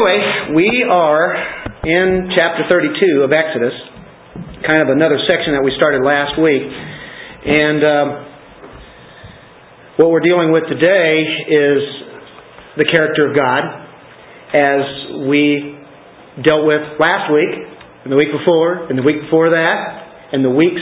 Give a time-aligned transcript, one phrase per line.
[0.00, 1.36] Anyway, we are
[1.84, 3.76] in chapter 32 of Exodus,
[4.64, 6.64] kind of another section that we started last week.
[7.44, 8.08] And um,
[10.00, 11.20] what we're dealing with today
[11.52, 11.84] is
[12.80, 13.60] the character of God
[14.56, 15.76] as we
[16.48, 17.52] dealt with last week,
[18.00, 20.80] and the week before, and the week before that, and the weeks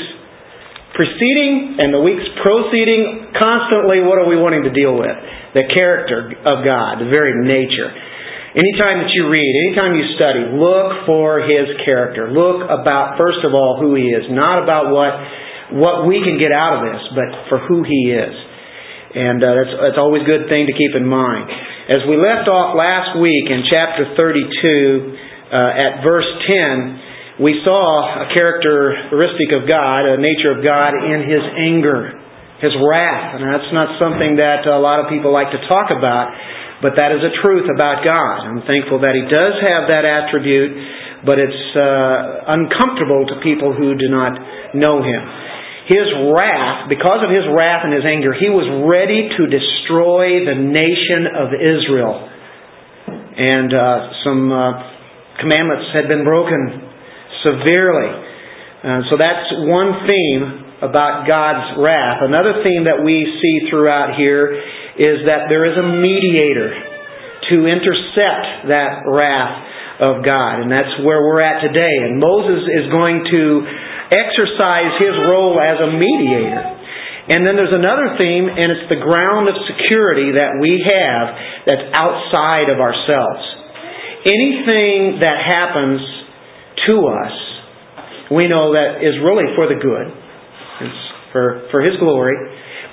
[0.95, 3.35] preceding and the weeks proceeding.
[3.35, 5.11] Constantly, what are we wanting to deal with?
[5.59, 7.91] The character of God, the very nature.
[8.57, 12.33] Anytime that you read, anytime you study, look for His character.
[12.33, 14.25] Look about, first of all, who He is.
[14.33, 15.13] Not about what,
[15.77, 18.35] what we can get out of this, but for who He is.
[19.09, 21.49] And uh, that's, that's always a good thing to keep in mind.
[21.93, 28.25] As we left off last week in chapter 32, uh, at verse 10, we saw
[28.25, 32.17] a characteristic of God, a nature of God in His anger,
[32.65, 33.37] His wrath.
[33.37, 36.33] And that's not something that a lot of people like to talk about.
[36.79, 38.37] But that is a truth about God.
[38.47, 43.99] I'm thankful that He does have that attribute, but it's uh, uncomfortable to people who
[43.99, 44.39] do not
[44.79, 45.23] know Him.
[45.91, 50.55] His wrath, because of His wrath and His anger, He was ready to destroy the
[50.55, 52.15] nation of Israel.
[53.39, 56.89] And uh, some uh, commandments had been broken
[57.43, 58.11] severely.
[58.79, 62.23] Uh, so that's one theme about God's wrath.
[62.23, 64.55] Another theme that we see throughout here
[64.99, 66.75] is that there is a mediator
[67.49, 70.63] to intercept that wrath of God.
[70.63, 72.07] And that's where we're at today.
[72.07, 73.43] And Moses is going to
[74.15, 76.79] exercise his role as a mediator.
[77.29, 81.25] And then there's another theme, and it's the ground of security that we have
[81.69, 83.45] that's outside of ourselves.
[84.25, 86.01] Anything that happens
[86.89, 87.35] to us,
[88.33, 90.09] we know that is really for the good.
[90.89, 91.03] It's
[91.33, 92.33] for, for His glory.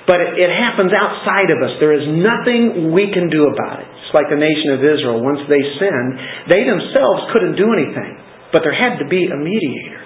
[0.06, 1.82] But it happens outside of us.
[1.82, 3.90] There is nothing we can do about it.
[3.90, 5.18] It's like the nation of Israel.
[5.18, 6.10] Once they sinned,
[6.46, 8.14] they themselves couldn't do anything.
[8.54, 10.02] But there had to be a mediator.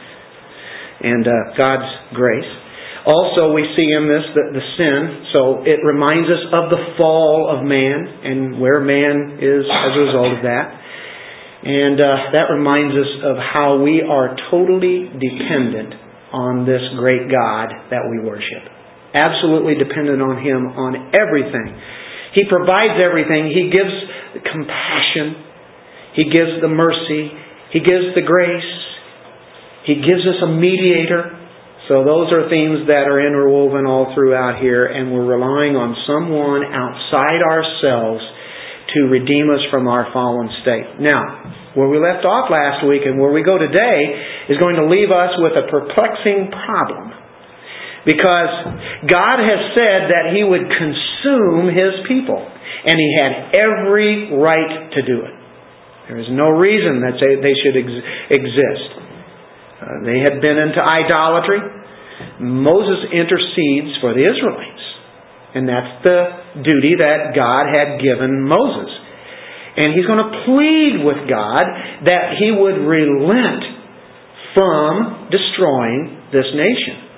[1.05, 2.49] And uh, God's grace.
[3.05, 5.01] Also, we see in this the, the sin.
[5.37, 10.01] So it reminds us of the fall of man and where man is as a
[10.01, 10.81] result of that.
[11.61, 15.93] And uh, that reminds us of how we are totally dependent
[16.33, 18.80] on this great God that we worship
[19.15, 21.75] absolutely dependent on Him on everything.
[22.35, 23.51] He provides everything.
[23.51, 23.95] He gives
[24.47, 25.35] compassion.
[26.15, 27.31] He gives the mercy.
[27.75, 28.73] He gives the grace.
[29.87, 31.39] He gives us a mediator.
[31.91, 36.63] So those are themes that are interwoven all throughout here, and we're relying on someone
[36.63, 38.23] outside ourselves
[38.95, 41.03] to redeem us from our fallen state.
[41.03, 43.99] Now, where we left off last week and where we go today
[44.51, 47.20] is going to leave us with a perplexing problem.
[48.05, 48.53] Because
[49.09, 52.41] God has said that He would consume His people.
[52.41, 55.35] And He had every right to do it.
[56.09, 58.89] There is no reason that they, should ex- exist.
[59.79, 61.61] Uh, they had been into idolatry.
[62.41, 64.85] Moses intercedes for the Israelites.
[65.55, 68.91] And that's the duty that God had given Moses.
[69.77, 71.65] And he's going to plead with God
[72.07, 73.63] that he would relent
[74.55, 77.10] from destroying this nation.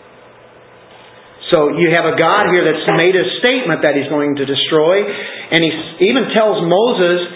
[1.52, 5.04] So you have a God here that's made a statement that he's going to destroy,
[5.04, 7.28] and he even tells Moses,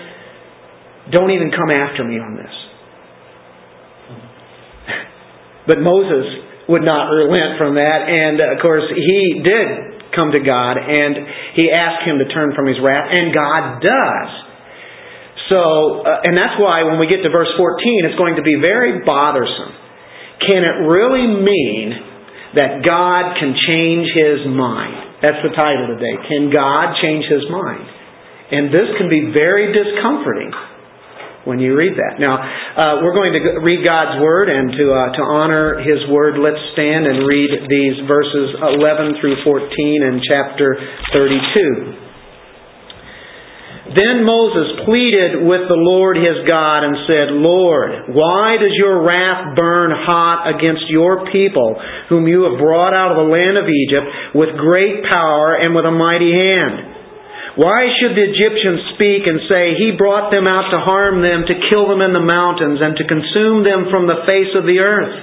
[1.12, 2.54] don't even come after me on this.
[5.68, 6.24] But Moses
[6.70, 11.12] would not relent from that, and of course he did come to God, and
[11.58, 14.30] he asked him to turn from his wrath, and God does.
[15.50, 18.56] So, uh, and that's why when we get to verse 14, it's going to be
[18.64, 19.74] very bothersome.
[20.46, 22.15] Can it really mean
[22.54, 25.18] that God can change His mind.
[25.24, 26.14] That's the title today.
[26.30, 27.86] Can God change His mind?
[28.46, 30.54] And this can be very discomforting
[31.42, 32.22] when you read that.
[32.22, 36.38] Now, uh, we're going to read God's Word, and to, uh, to honor His Word,
[36.38, 39.66] let's stand and read these verses 11 through 14
[40.06, 40.78] in chapter
[41.14, 42.05] 32.
[43.96, 49.56] Then Moses pleaded with the Lord his God and said, Lord, why does your wrath
[49.56, 51.80] burn hot against your people,
[52.12, 55.88] whom you have brought out of the land of Egypt with great power and with
[55.88, 56.92] a mighty hand?
[57.56, 61.62] Why should the Egyptians speak and say, He brought them out to harm them, to
[61.72, 65.16] kill them in the mountains, and to consume them from the face of the earth?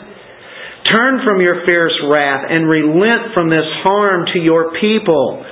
[0.90, 5.46] Turn from your fierce wrath and relent from this harm to your people.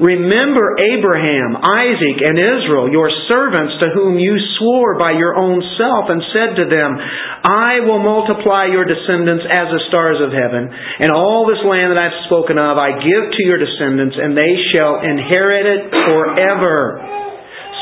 [0.00, 6.08] Remember Abraham, Isaac, and Israel, your servants to whom you swore by your own self
[6.08, 6.96] and said to them,
[7.44, 12.00] I will multiply your descendants as the stars of heaven, and all this land that
[12.00, 17.04] I've spoken of I give to your descendants, and they shall inherit it forever.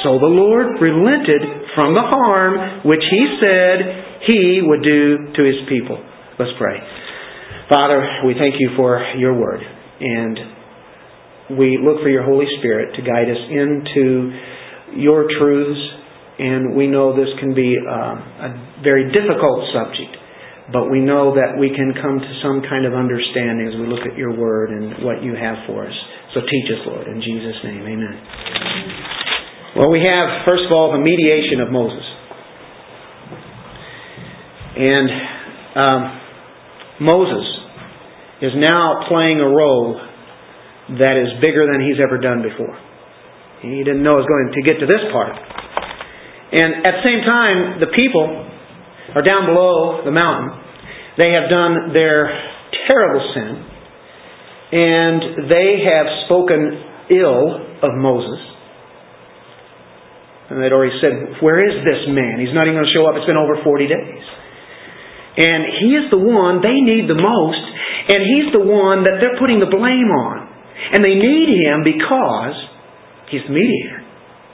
[0.03, 5.62] So the Lord relented from the harm which He said He would do to His
[5.71, 6.03] people.
[6.35, 6.82] Let's pray.
[7.71, 9.62] Father, we thank you for your word.
[10.00, 10.57] And
[11.56, 14.33] we look for your Holy Spirit to guide us into
[15.00, 15.81] your truths.
[16.39, 18.15] And we know this can be uh,
[18.47, 20.17] a very difficult subject.
[20.71, 24.05] But we know that we can come to some kind of understanding as we look
[24.05, 25.97] at your word and what you have for us.
[26.35, 27.83] So teach us, Lord, in Jesus' name.
[27.89, 28.17] Amen.
[29.77, 32.05] Well, we have, first of all, the mediation of Moses.
[34.77, 35.09] And
[35.75, 36.21] um,
[37.00, 37.47] Moses
[38.43, 40.07] is now playing a role
[40.96, 42.73] that is bigger than he's ever done before.
[43.61, 45.35] He didn't know it was going to get to this part.
[46.49, 48.25] And at the same time, the people
[49.12, 50.64] are down below the mountain.
[51.20, 52.31] They have done their
[52.88, 53.52] terrible sin,
[54.73, 55.20] and
[55.50, 56.61] they have spoken
[57.12, 57.44] ill
[57.85, 58.40] of Moses.
[60.49, 62.40] And they'd already said, Where is this man?
[62.40, 63.20] He's not even going to show up.
[63.20, 64.25] It's been over 40 days.
[65.38, 67.64] And he is the one they need the most,
[68.08, 70.57] and he's the one that they're putting the blame on.
[70.94, 72.56] And they need him because
[73.30, 74.02] he's the mediator.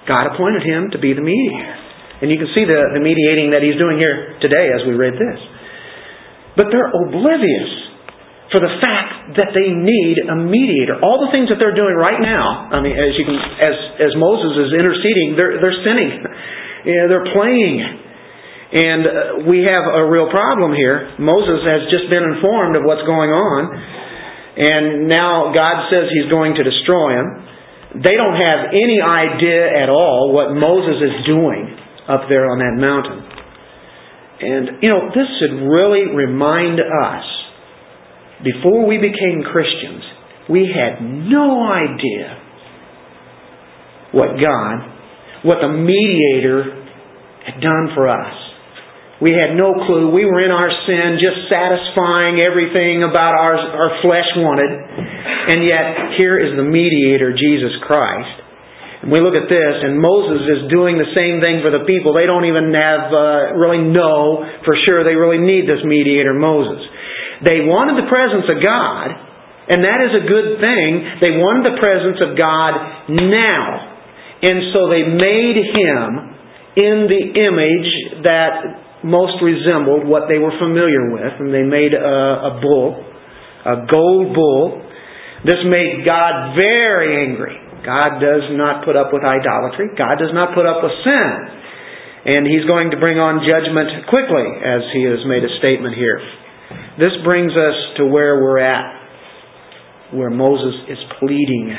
[0.08, 1.76] God appointed him to be the mediator.
[2.20, 5.16] And you can see the, the mediating that he's doing here today as we read
[5.16, 5.38] this.
[6.56, 7.84] But they're oblivious
[8.54, 11.02] for the fact that they need a mediator.
[11.02, 14.12] All the things that they're doing right now, I mean, as you can, as as
[14.14, 16.22] Moses is interceding, they're they're sinning.
[16.86, 17.74] You know, they're playing,
[18.78, 19.12] and uh,
[19.50, 21.18] we have a real problem here.
[21.18, 23.60] Moses has just been informed of what's going on,
[24.56, 27.26] and now God says He's going to destroy him.
[28.02, 31.78] They don't have any idea at all what Moses is doing
[32.08, 33.22] up there on that mountain.
[34.40, 37.24] And, you know, this should really remind us
[38.42, 40.02] before we became Christians,
[40.50, 42.44] we had no idea
[44.12, 44.76] what God,
[45.44, 46.84] what the mediator
[47.46, 48.43] had done for us.
[49.22, 50.10] We had no clue.
[50.10, 54.74] We were in our sin, just satisfying everything about our, our flesh wanted.
[54.74, 58.44] And yet, here is the mediator, Jesus Christ.
[59.06, 62.16] And we look at this, and Moses is doing the same thing for the people.
[62.16, 66.82] They don't even have uh, really know for sure they really need this mediator, Moses.
[67.44, 69.06] They wanted the presence of God,
[69.68, 70.90] and that is a good thing.
[71.20, 72.72] They wanted the presence of God
[73.12, 73.94] now.
[74.40, 76.34] And so they made him
[76.74, 82.00] in the image that most resembled what they were familiar with, and they made a,
[82.00, 83.04] a bull,
[83.68, 84.80] a gold bull.
[85.44, 87.60] This made God very angry.
[87.84, 89.92] God does not put up with idolatry.
[89.92, 91.32] God does not put up with sin.
[92.24, 96.16] And He's going to bring on judgment quickly, as He has made a statement here.
[96.96, 101.76] This brings us to where we're at, where Moses is pleading.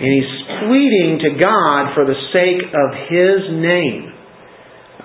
[0.00, 0.32] And he's
[0.66, 4.19] pleading to God for the sake of His name.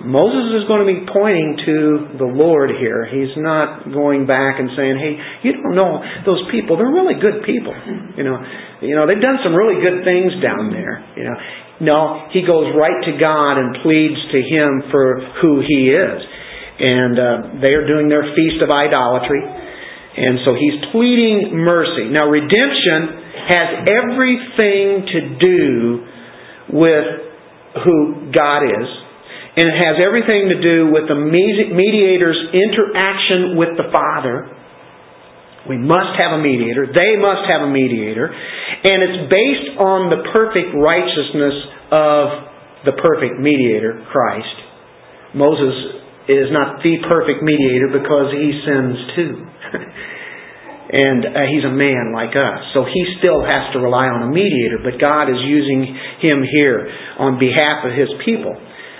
[0.04, 1.76] Moses is going to be pointing to
[2.20, 3.08] the Lord here.
[3.08, 6.76] He's not going back and saying, "Hey, you don't know those people.
[6.76, 7.72] They're really good people.
[8.16, 8.36] You know,
[8.82, 11.04] you know they've done some really good things down there.
[11.16, 11.36] You know."
[11.76, 16.18] No, he goes right to God and pleads to Him for who He is,
[16.80, 22.08] and uh, they are doing their feast of idolatry, and so he's pleading mercy.
[22.08, 26.06] Now, redemption has everything to do
[26.72, 27.04] with
[27.84, 28.88] who God is
[29.56, 34.52] and it has everything to do with the mediator's interaction with the Father.
[35.64, 36.84] We must have a mediator.
[36.86, 38.28] They must have a mediator.
[38.28, 41.56] And it's based on the perfect righteousness
[41.88, 42.24] of
[42.84, 44.56] the perfect mediator, Christ.
[45.32, 45.74] Moses
[46.28, 49.32] is not the perfect mediator because he sins too.
[51.00, 52.60] and uh, he's a man like us.
[52.76, 56.86] So he still has to rely on a mediator, but God is using him here
[57.18, 58.54] on behalf of his people.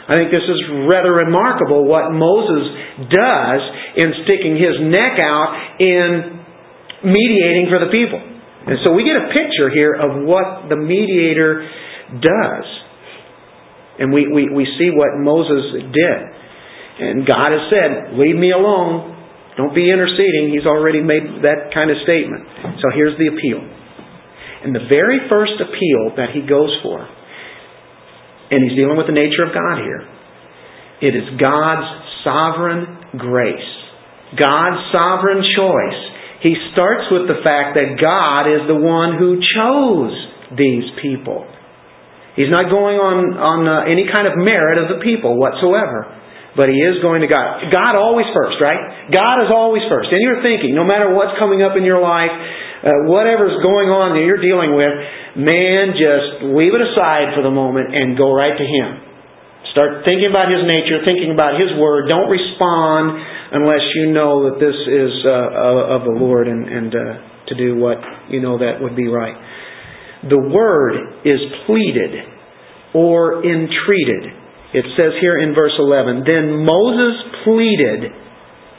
[0.06, 3.60] I think this is rather remarkable what Moses does
[3.98, 5.50] in sticking his neck out
[5.82, 8.22] in mediating for the people.
[8.22, 11.66] And so we get a picture here of what the mediator
[12.22, 12.66] does.
[13.98, 16.20] And we, we, we see what Moses did.
[17.02, 19.10] And God has said, Leave me alone.
[19.56, 20.52] Don't be interceding.
[20.54, 22.78] He's already made that kind of statement.
[22.78, 23.58] So here's the appeal.
[24.62, 27.08] And the very first appeal that he goes for
[28.50, 30.02] and he's dealing with the nature of God here.
[31.02, 31.86] It is God's
[32.24, 33.70] sovereign grace,
[34.38, 36.00] God's sovereign choice.
[36.42, 40.14] He starts with the fact that God is the one who chose
[40.54, 41.48] these people.
[42.36, 46.04] He's not going on, on uh, any kind of merit of the people whatsoever.
[46.52, 47.68] But he is going to God.
[47.68, 49.12] God always first, right?
[49.12, 50.08] God is always first.
[50.08, 54.16] And you're thinking, no matter what's coming up in your life, uh, whatever's going on
[54.16, 54.92] that you're dealing with,
[55.36, 59.06] man, just leave it aside for the moment and go right to Him.
[59.72, 62.08] Start thinking about His nature, thinking about His Word.
[62.08, 63.20] Don't respond
[63.52, 67.04] unless you know that this is uh, of the Lord and, and uh,
[67.48, 68.00] to do what
[68.32, 69.36] you know that would be right.
[70.28, 71.38] The Word is
[71.68, 72.36] pleaded
[72.94, 74.32] or entreated.
[74.72, 78.10] It says here in verse 11, Then Moses pleaded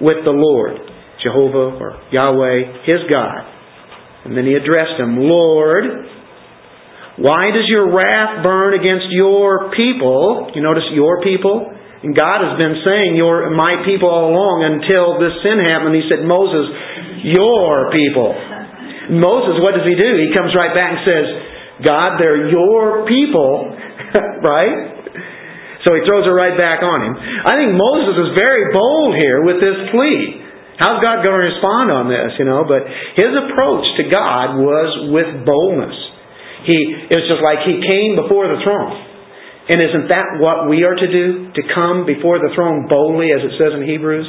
[0.01, 0.77] with the Lord,
[1.23, 3.41] Jehovah or Yahweh, his God.
[4.25, 5.85] And then he addressed him, Lord,
[7.17, 10.53] why does your wrath burn against your people?
[10.53, 11.73] You notice your people?
[12.05, 15.97] And God has been saying, You're my people all along until this sin happened.
[15.97, 16.69] He said, Moses,
[17.25, 18.37] your people.
[19.17, 20.11] Moses, what does he do?
[20.21, 21.25] He comes right back and says,
[21.81, 23.73] God, they're your people,
[24.45, 24.77] right?
[25.89, 27.13] So he throws it right back on him.
[27.17, 30.45] I think Moses is very bold here with this plea.
[30.77, 32.61] How's God going to respond on this, you know?
[32.61, 32.85] But
[33.17, 35.97] his approach to God was with boldness.
[36.65, 36.77] He,
[37.11, 39.07] it was just like he came before the throne.
[39.67, 41.51] And isn't that what we are to do?
[41.51, 44.27] To come before the throne boldly, as it says in Hebrews?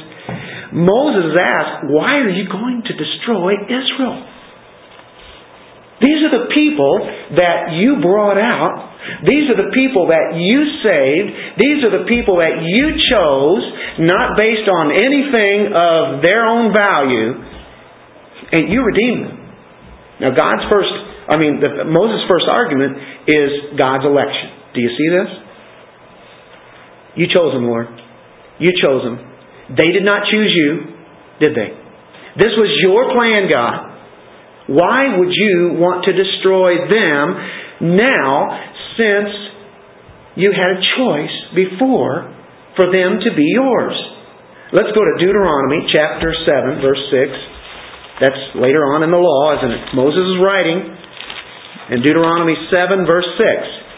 [0.74, 4.18] Moses asked, Why are you going to destroy Israel?
[6.02, 6.94] These are the people
[7.38, 8.86] that you brought out.
[9.26, 11.58] These are the people that you saved.
[11.58, 13.62] These are the people that you chose,
[14.06, 17.34] not based on anything of their own value,
[18.54, 19.38] and you redeemed them.
[20.22, 20.94] Now, God's first
[21.28, 22.96] I mean, the, Moses' first argument
[23.28, 24.72] is God's election.
[24.72, 25.30] Do you see this?
[27.20, 27.88] You chose them, Lord.
[28.58, 29.20] You chose them.
[29.76, 30.96] They did not choose you,
[31.40, 31.76] did they?
[32.40, 33.88] This was your plan, God.
[34.68, 37.24] Why would you want to destroy them
[37.96, 38.52] now
[38.96, 39.32] since
[40.36, 42.32] you had a choice before
[42.76, 43.96] for them to be yours?
[44.72, 48.20] Let's go to Deuteronomy chapter 7, verse 6.
[48.20, 49.84] That's later on in the law, isn't it?
[49.96, 50.97] Moses is writing
[51.90, 53.88] in Deuteronomy 7, verse 6.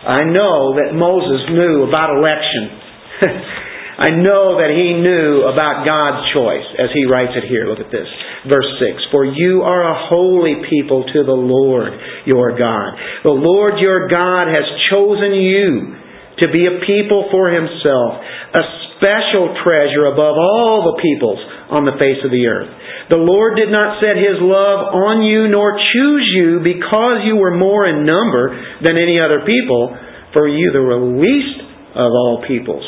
[0.00, 2.80] I know that Moses knew about election.
[4.00, 7.68] I know that he knew about God's choice as he writes it here.
[7.68, 8.08] Look at this.
[8.48, 9.12] Verse 6.
[9.12, 11.92] For you are a holy people to the Lord
[12.24, 12.96] your God.
[13.28, 15.99] The Lord your God has chosen you
[16.40, 18.20] to be a people for himself,
[18.56, 18.62] a
[19.00, 21.40] special treasure above all the peoples
[21.72, 22.68] on the face of the earth.
[23.08, 27.56] The Lord did not set His love on you nor choose you because you were
[27.56, 28.54] more in number
[28.84, 29.96] than any other people,
[30.36, 30.84] for you the
[31.18, 31.58] least
[31.96, 32.84] of all peoples.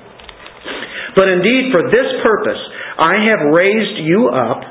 [1.17, 2.63] But indeed, for this purpose,
[2.97, 4.63] I have raised you up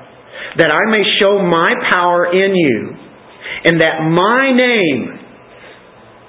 [0.64, 2.96] that I may show my power in you,
[3.66, 5.23] and that my name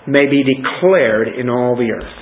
[0.06, 2.16] may be declared in all the earth.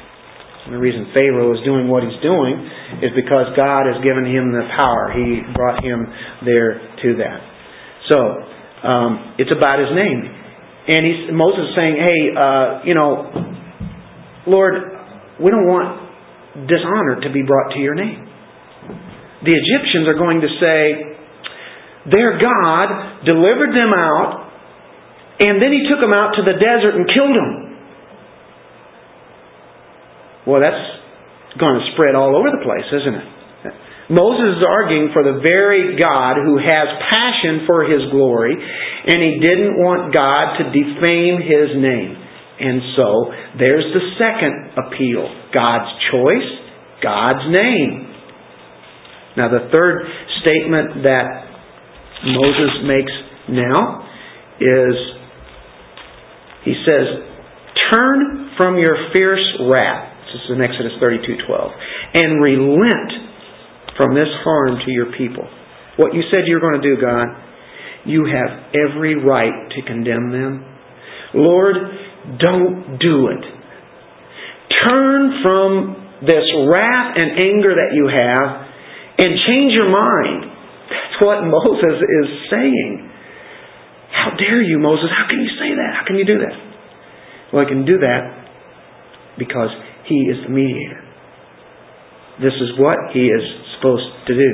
[0.66, 2.54] And the reason Pharaoh is doing what he's doing
[3.02, 5.10] is because God has given him the power.
[5.10, 6.06] He brought him
[6.46, 7.40] there to that.
[8.06, 8.18] So,
[8.86, 10.22] um, it's about his name.
[10.86, 13.30] And he's, Moses is saying, hey, uh, you know,
[14.46, 14.74] Lord,
[15.38, 18.26] we don't want dishonor to be brought to your name.
[19.42, 21.12] The Egyptians are going to say,
[22.10, 24.50] their God delivered them out,
[25.38, 27.71] and then he took them out to the desert and killed them.
[30.46, 30.84] Well, that's
[31.58, 33.28] going to spread all over the place, isn't it?
[34.10, 39.38] Moses is arguing for the very God who has passion for his glory, and he
[39.40, 42.18] didn't want God to defame his name.
[42.60, 43.08] And so,
[43.58, 46.50] there's the second appeal God's choice,
[47.02, 48.12] God's name.
[49.36, 50.04] Now, the third
[50.42, 51.26] statement that
[52.26, 53.12] Moses makes
[53.48, 54.08] now
[54.60, 54.94] is
[56.64, 57.06] He says,
[57.94, 60.11] Turn from your fierce wrath.
[60.32, 61.72] This is in Exodus 32:12.
[62.14, 63.12] And relent
[63.96, 65.46] from this harm to your people.
[65.96, 67.28] What you said you're going to do, God,
[68.04, 70.64] you have every right to condemn them.
[71.34, 71.76] Lord,
[72.38, 73.44] don't do it.
[74.84, 78.72] Turn from this wrath and anger that you have
[79.18, 80.50] and change your mind.
[80.88, 83.10] That's what Moses is saying.
[84.12, 85.10] How dare you, Moses?
[85.10, 85.90] How can you say that?
[85.98, 86.56] How can you do that?
[87.52, 88.42] Well, I can do that
[89.38, 89.70] because
[90.08, 91.02] he is the mediator.
[92.40, 93.44] This is what he is
[93.76, 94.52] supposed to do.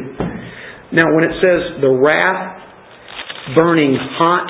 [0.92, 2.60] Now, when it says the wrath
[3.56, 4.48] burning hot,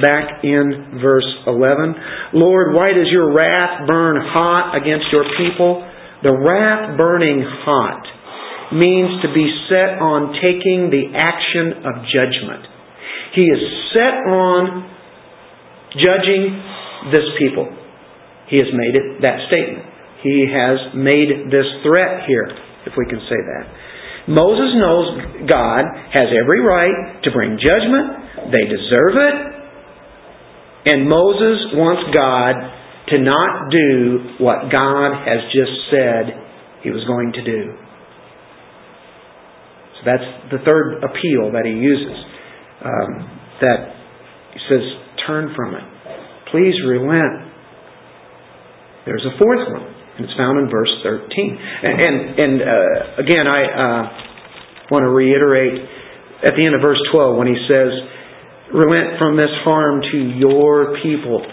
[0.00, 5.84] back in verse 11, Lord, why does your wrath burn hot against your people?
[6.22, 8.00] The wrath burning hot
[8.72, 12.64] means to be set on taking the action of judgment.
[13.36, 13.60] He is
[13.92, 14.88] set on
[15.92, 16.56] judging
[17.12, 17.68] this people.
[18.48, 19.91] He has made it that statement.
[20.22, 22.46] He has made this threat here,
[22.86, 23.64] if we can say that.
[24.30, 25.82] Moses knows God
[26.14, 28.54] has every right to bring judgment.
[28.54, 29.34] They deserve it.
[30.94, 32.54] And Moses wants God
[33.10, 36.38] to not do what God has just said
[36.82, 37.74] he was going to do.
[39.98, 42.18] So that's the third appeal that he uses.
[42.82, 43.10] Um,
[43.60, 43.94] that
[44.54, 44.82] he says,
[45.26, 45.82] turn from it.
[46.50, 47.50] Please relent.
[49.06, 50.01] There's a fourth one.
[50.16, 51.58] And it's found in verse 13.
[51.82, 54.02] And, and, and uh, again, I uh,
[54.90, 55.72] want to reiterate
[56.44, 57.90] at the end of verse 12 when he says,
[58.74, 61.44] Relent from this harm to your people.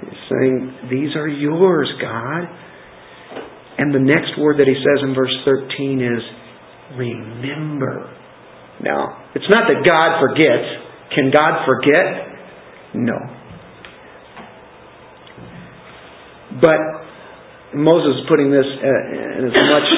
[0.00, 2.44] He's saying, These are yours, God.
[3.76, 6.22] And the next word that he says in verse 13 is,
[6.96, 8.12] Remember.
[8.82, 10.68] Now, it's not that God forgets.
[11.14, 12.34] Can God forget?
[12.94, 13.16] No.
[16.60, 16.78] But
[17.74, 19.88] Moses is putting this uh, in as much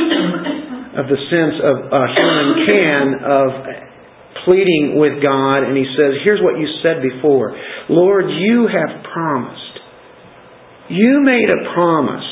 [0.97, 3.49] of the sense of a human can of
[4.45, 7.53] pleading with God, and he says, Here's what you said before
[7.89, 9.63] Lord, you have promised.
[10.89, 12.25] You made a promise.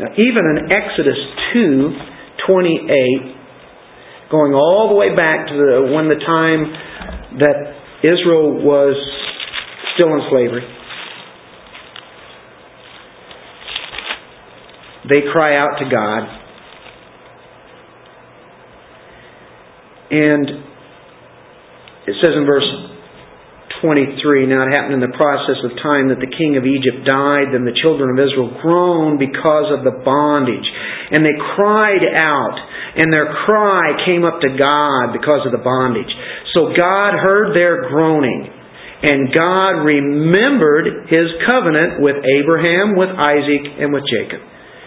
[0.00, 1.18] Now, even in Exodus
[1.54, 1.90] 2
[2.46, 3.34] 28,
[4.30, 7.56] going all the way back to the, when the time that
[8.02, 8.98] Israel was
[9.96, 10.66] still in slavery,
[15.08, 16.22] they cry out to God.
[20.10, 20.46] And
[22.06, 22.68] it says in verse
[23.84, 27.52] 23, Now it happened in the process of time that the king of Egypt died,
[27.52, 30.68] then the children of Israel groaned because of the bondage.
[31.12, 32.56] And they cried out,
[32.96, 36.08] and their cry came up to God because of the bondage.
[36.56, 38.48] So God heard their groaning.
[39.04, 44.40] And God remembered his covenant with Abraham, with Isaac, and with Jacob.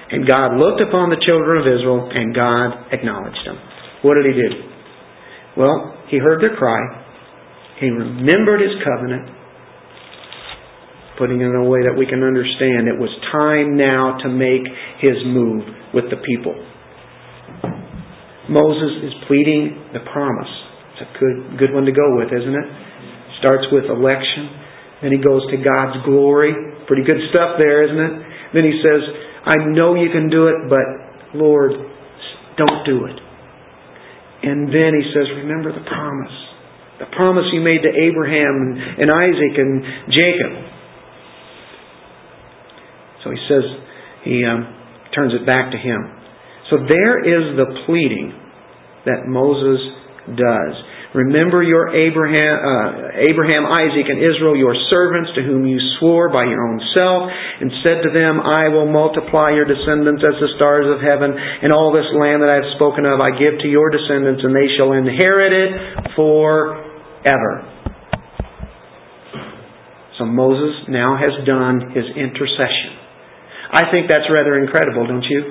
[0.09, 3.59] And God looked upon the children of Israel, and God acknowledged them.
[4.03, 4.51] What did He do?
[5.59, 6.79] Well, He heard their cry.
[7.79, 9.29] He remembered His covenant,
[11.19, 12.87] putting it in a way that we can understand.
[12.87, 14.63] It was time now to make
[15.03, 16.55] His move with the people.
[18.47, 20.53] Moses is pleading the promise.
[20.95, 22.67] It's a good, good one to go with, isn't it?
[23.43, 24.49] Starts with election.
[25.03, 26.55] Then he goes to God's glory.
[26.87, 28.13] Pretty good stuff there, isn't it?
[28.55, 29.01] Then he says,
[29.47, 31.71] I know you can do it, but Lord,
[32.57, 33.17] don't do it.
[34.43, 36.35] And then he says, Remember the promise.
[36.99, 40.51] The promise you made to Abraham and Isaac and Jacob.
[43.23, 43.63] So he says,
[44.23, 44.65] he um,
[45.13, 45.99] turns it back to him.
[46.69, 48.33] So there is the pleading
[49.05, 49.79] that Moses
[50.27, 50.73] does.
[51.17, 56.45] Remember your Abraham, uh, Abraham, Isaac, and Israel, your servants, to whom you swore by
[56.45, 60.85] your own self, and said to them, I will multiply your descendants as the stars
[60.85, 63.89] of heaven, and all this land that I have spoken of I give to your
[63.89, 65.71] descendants, and they shall inherit it
[66.13, 67.65] forever.
[70.21, 72.93] So Moses now has done his intercession.
[73.73, 75.49] I think that's rather incredible, don't you?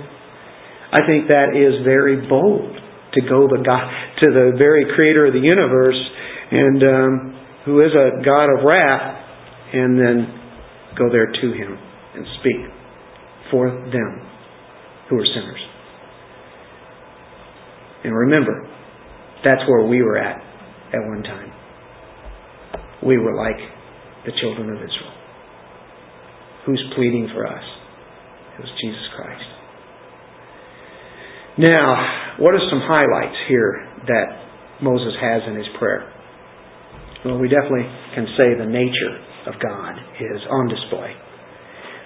[0.95, 2.86] I think that is very bold
[3.17, 3.89] to go the God,
[4.21, 5.99] to the very creator of the universe
[6.51, 7.13] and um,
[7.65, 9.25] who is a God of wrath
[9.73, 10.17] and then
[10.97, 11.77] go there to him
[12.15, 12.61] and speak
[13.51, 14.29] for them
[15.09, 15.61] who are sinners.
[18.05, 18.69] And remember,
[19.45, 20.41] that's where we were at
[20.93, 21.53] at one time.
[23.05, 23.59] We were like
[24.25, 25.15] the children of Israel.
[26.67, 27.63] Who's pleading for us?
[28.59, 29.56] It was Jesus Christ.
[31.59, 34.29] Now, what are some highlights here that
[34.85, 36.13] Moses has in his prayer?
[37.25, 39.15] Well, we definitely can say the nature
[39.49, 41.17] of God is on display.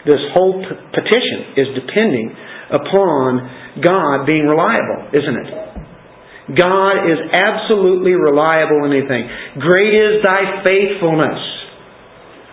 [0.06, 2.32] This whole petition is depending
[2.72, 5.50] upon God being reliable, isn't it?
[6.56, 9.28] God is absolutely reliable in anything.
[9.60, 11.42] Great is thy faithfulness.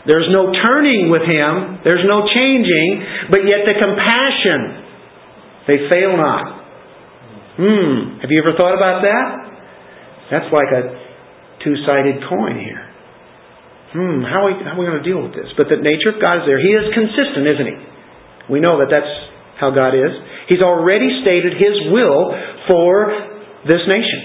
[0.06, 4.60] There's no turning with him, there's no changing, but yet the compassion,
[5.68, 6.57] they fail not.
[7.58, 9.28] Hmm, have you ever thought about that?
[10.30, 10.94] That's like a
[11.66, 12.86] two sided coin here.
[13.98, 15.50] Hmm, how are, we, how are we going to deal with this?
[15.58, 16.62] But the nature of God is there.
[16.62, 17.78] He is consistent, isn't He?
[18.54, 19.10] We know that that's
[19.58, 20.14] how God is.
[20.52, 22.30] He's already stated His will
[22.70, 23.10] for
[23.66, 24.22] this nation.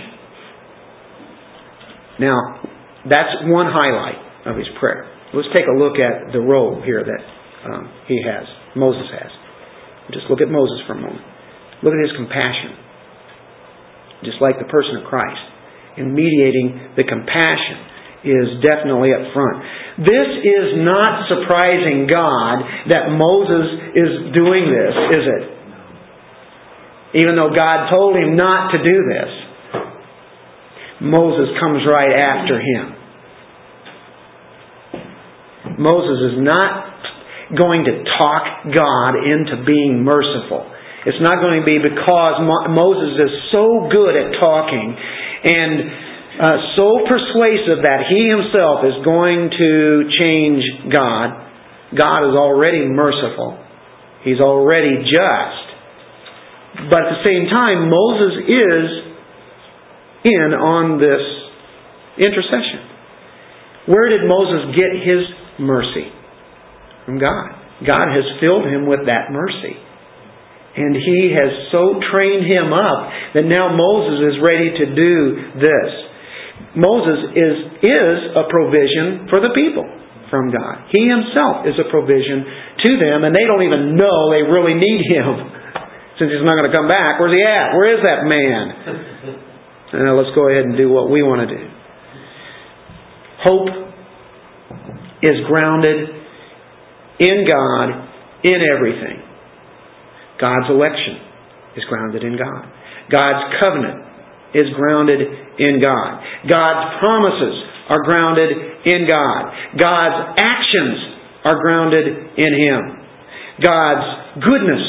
[2.21, 2.37] Now,
[3.09, 5.09] that's one highlight of His prayer.
[5.33, 7.23] Let's take a look at the role here that
[7.71, 8.45] um, He has,
[8.77, 9.31] Moses has.
[10.12, 11.25] Just look at Moses for a moment.
[11.81, 12.82] Look at His compassion.
[14.25, 15.43] Just like the person of Christ
[15.99, 19.63] in mediating the compassion is definitely up front.
[19.99, 23.67] This is not surprising God that Moses
[23.99, 25.45] is doing this, is it?
[27.21, 29.31] Even though God told him not to do this,
[31.03, 32.95] Moses comes right after him.
[35.79, 36.95] Moses is not
[37.59, 40.71] going to talk God into being merciful.
[41.05, 42.35] It's not going to be because
[42.71, 44.95] Moses is so good at talking
[45.43, 45.73] and
[46.33, 50.62] uh, so persuasive that he himself is going to change
[50.95, 51.43] God.
[51.93, 53.59] God is already merciful.
[54.25, 55.67] He's already just.
[56.88, 58.87] But at the same time, Moses is
[60.25, 61.21] in on this
[62.17, 62.88] intercession.
[63.87, 65.27] Where did Moses get his
[65.59, 66.09] mercy?
[67.05, 67.51] From God.
[67.85, 69.75] God has filled him with that mercy.
[70.73, 75.17] And he has so trained him up that now Moses is ready to do
[75.61, 75.91] this.
[76.73, 79.85] Moses is, is a provision for the people
[80.33, 80.89] from God.
[80.89, 82.49] He himself is a provision
[82.89, 85.29] to them, and they don't even know they really need him.
[86.17, 87.77] Since he's not going to come back, where's he at?
[87.77, 88.65] Where is that man?
[89.93, 91.69] Now let's go ahead and do what we want to do.
[93.45, 93.69] Hope
[95.21, 96.09] is grounded
[97.19, 98.09] in God
[98.43, 99.32] in everything.
[100.42, 101.22] God's election
[101.78, 102.66] is grounded in God.
[103.07, 104.02] God's covenant
[104.59, 106.11] is grounded in God.
[106.50, 107.57] God's promises
[107.88, 108.50] are grounded
[108.90, 109.42] in God.
[109.78, 110.98] God's actions
[111.46, 112.07] are grounded
[112.42, 112.83] in Him.
[113.62, 114.85] God's goodness,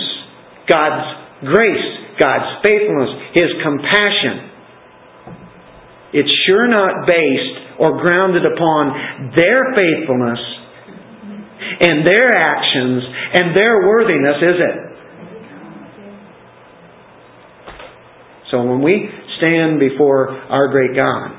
[0.66, 1.06] God's
[1.46, 1.88] grace,
[2.18, 4.50] God's faithfulness, His compassion.
[6.14, 10.42] It's sure not based or grounded upon their faithfulness
[11.82, 13.02] and their actions
[13.34, 14.93] and their worthiness, is it?
[18.54, 19.10] So when we
[19.42, 21.34] stand before our great God,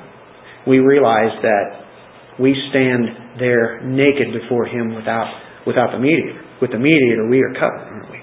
[0.67, 5.31] we realize that we stand there naked before Him without,
[5.65, 6.43] without the mediator.
[6.61, 8.19] With the mediator, we are covered, aren't we?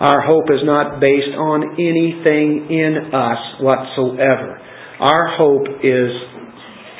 [0.00, 4.60] Our hope is not based on anything in us whatsoever.
[5.00, 6.10] Our hope is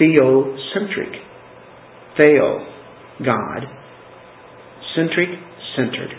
[0.01, 1.21] theocentric.
[2.17, 2.67] Theo,
[3.23, 3.61] God.
[4.97, 5.29] Centric,
[5.77, 6.13] centered.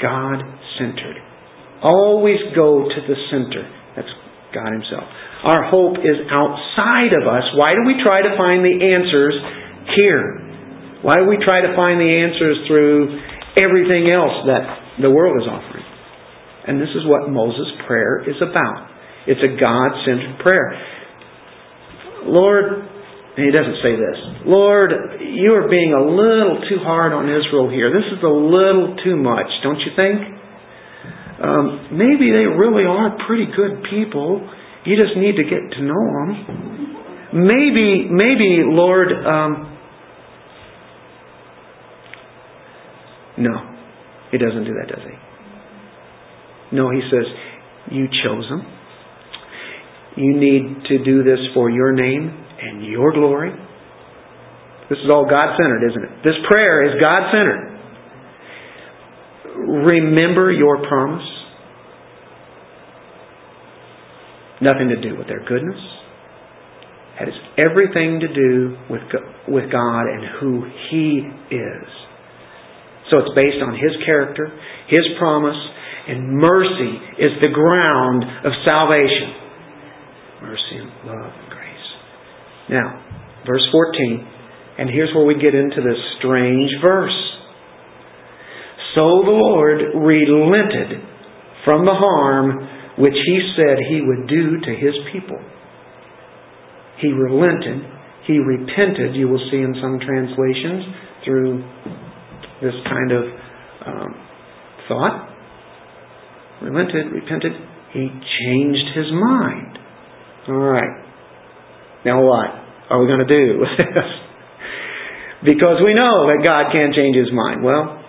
[0.00, 0.38] God
[0.78, 1.29] centered.
[1.82, 3.64] Always go to the center.
[3.96, 4.12] That's
[4.52, 5.04] God Himself.
[5.44, 7.44] Our hope is outside of us.
[7.56, 9.34] Why do we try to find the answers
[9.96, 10.50] here?
[11.00, 13.16] Why do we try to find the answers through
[13.56, 15.84] everything else that the world is offering?
[16.68, 18.92] And this is what Moses' prayer is about.
[19.26, 20.76] It's a God centered prayer.
[22.28, 22.84] Lord,
[23.36, 24.92] and he doesn't say this, Lord,
[25.24, 27.88] you are being a little too hard on Israel here.
[27.88, 30.39] This is a little too much, don't you think?
[31.42, 34.46] Um, maybe they really are pretty good people.
[34.84, 36.60] You just need to get to know them.
[37.32, 39.78] Maybe, maybe, Lord, um,
[43.38, 43.54] no,
[44.32, 46.76] He doesn't do that, does He?
[46.76, 47.26] No, He says,
[47.90, 48.66] you chose them.
[50.16, 53.50] You need to do this for your name and your glory.
[54.90, 56.10] This is all God centered, isn't it?
[56.24, 57.79] This prayer is God centered.
[59.56, 61.26] Remember your promise.
[64.60, 65.80] Nothing to do with their goodness.
[67.20, 69.02] It has everything to do with,
[69.48, 71.22] with God and who He
[71.54, 71.88] is.
[73.10, 74.48] So it's based on His character,
[74.88, 75.56] His promise,
[76.08, 79.36] and mercy is the ground of salvation.
[80.42, 81.86] Mercy and love and grace.
[82.70, 83.04] Now,
[83.46, 84.26] verse 14,
[84.78, 87.29] and here's where we get into this strange verse.
[88.94, 91.00] So the Lord relented
[91.64, 95.38] from the harm which he said he would do to his people.
[97.00, 97.86] He relented
[98.26, 100.84] He repented, you will see in some translations,
[101.24, 101.64] through
[102.62, 103.24] this kind of
[103.86, 104.14] um,
[104.88, 105.34] thought.
[106.62, 107.52] Relented, repented.
[107.92, 108.06] He
[108.44, 109.78] changed his mind.
[110.48, 111.04] All right.
[112.04, 112.50] Now what
[112.90, 114.10] are we going to do with this?
[115.44, 117.64] because we know that God can't change his mind.
[117.64, 117.99] Well,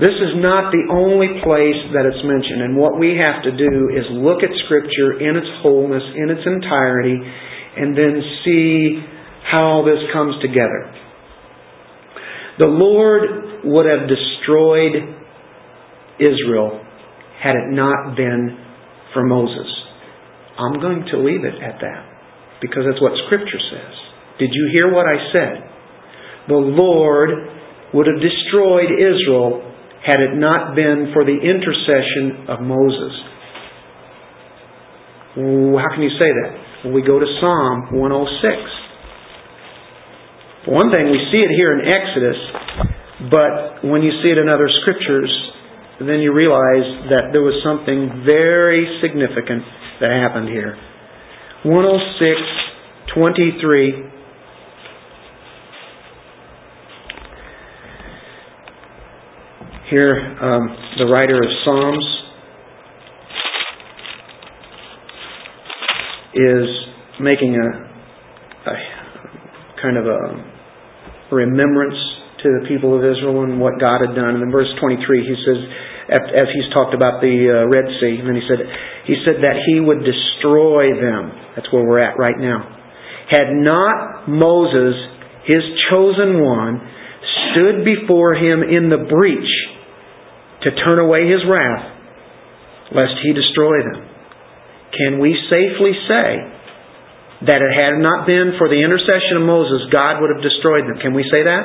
[0.00, 2.64] this is not the only place that it's mentioned.
[2.64, 6.40] And what we have to do is look at Scripture in its wholeness, in its
[6.40, 9.04] entirety, and then see
[9.44, 10.88] how this comes together.
[12.58, 14.96] The Lord would have destroyed
[16.16, 16.80] Israel
[17.36, 18.56] had it not been
[19.12, 19.68] for Moses.
[20.56, 22.02] I'm going to leave it at that
[22.60, 23.94] because that's what Scripture says.
[24.38, 25.54] Did you hear what I said?
[26.48, 27.30] The Lord
[27.92, 29.69] would have destroyed Israel
[30.06, 33.12] had it not been for the intercession of Moses.
[35.36, 36.58] How can you say that?
[36.84, 38.00] Well, we go to Psalm 106.
[40.64, 42.36] For one thing, we see it here in Exodus,
[43.30, 45.30] but when you see it in other scriptures,
[46.00, 49.62] then you realize that there was something very significant
[50.00, 50.80] that happened here.
[51.64, 52.40] 106,
[53.12, 54.19] 23.
[59.90, 60.70] Here, um,
[61.02, 62.06] the writer of Psalms
[66.30, 66.68] is
[67.18, 68.74] making a, a
[69.82, 71.98] kind of a remembrance
[72.44, 74.38] to the people of Israel and what God had done.
[74.38, 75.58] And in verse 23, he says,
[76.38, 78.62] as he's talked about the uh, Red Sea, and then he said,
[79.10, 81.34] he said that he would destroy them.
[81.58, 82.62] That's where we're at right now.
[83.26, 84.94] Had not Moses,
[85.50, 86.78] his chosen one,
[87.50, 89.50] stood before him in the breach
[90.62, 91.84] to turn away his wrath,
[92.92, 94.04] lest he destroy them.
[94.92, 96.60] Can we safely say
[97.48, 101.00] that it had not been for the intercession of Moses, God would have destroyed them.
[101.00, 101.64] Can we say that?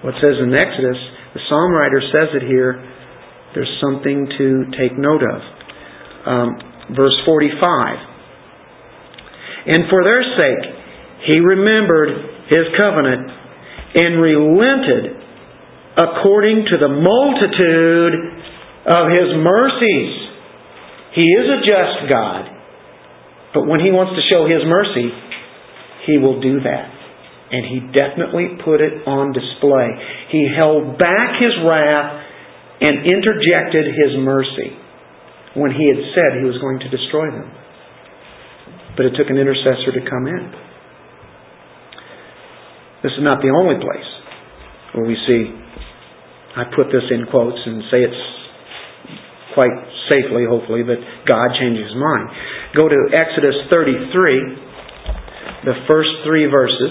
[0.00, 0.96] What says in Exodus,
[1.36, 2.80] the psalm writer says it here,
[3.52, 5.38] there's something to take note of.
[6.24, 6.48] Um,
[6.96, 7.60] verse 45.
[9.66, 10.64] And for their sake,
[11.28, 12.08] he remembered
[12.48, 13.28] his covenant
[14.00, 15.19] and relented
[16.00, 18.14] according to the multitude
[18.88, 20.12] of his mercies.
[21.12, 22.60] He is a just God.
[23.54, 25.10] But when He wants to show His mercy,
[26.06, 26.86] He will do that.
[27.50, 29.90] And He definitely put it on display.
[30.30, 32.22] He held back His wrath
[32.78, 34.70] and interjected His mercy
[35.58, 37.50] when He had said He was going to destroy them.
[38.94, 40.44] But it took an intercessor to come in.
[43.02, 44.10] This is not the only place
[44.94, 45.42] where we see,
[46.56, 48.24] I put this in quotes and say it's
[49.54, 49.70] quite
[50.10, 52.30] safely, hopefully, that God changes his mind.
[52.74, 56.90] Go to Exodus 33, the first three verses.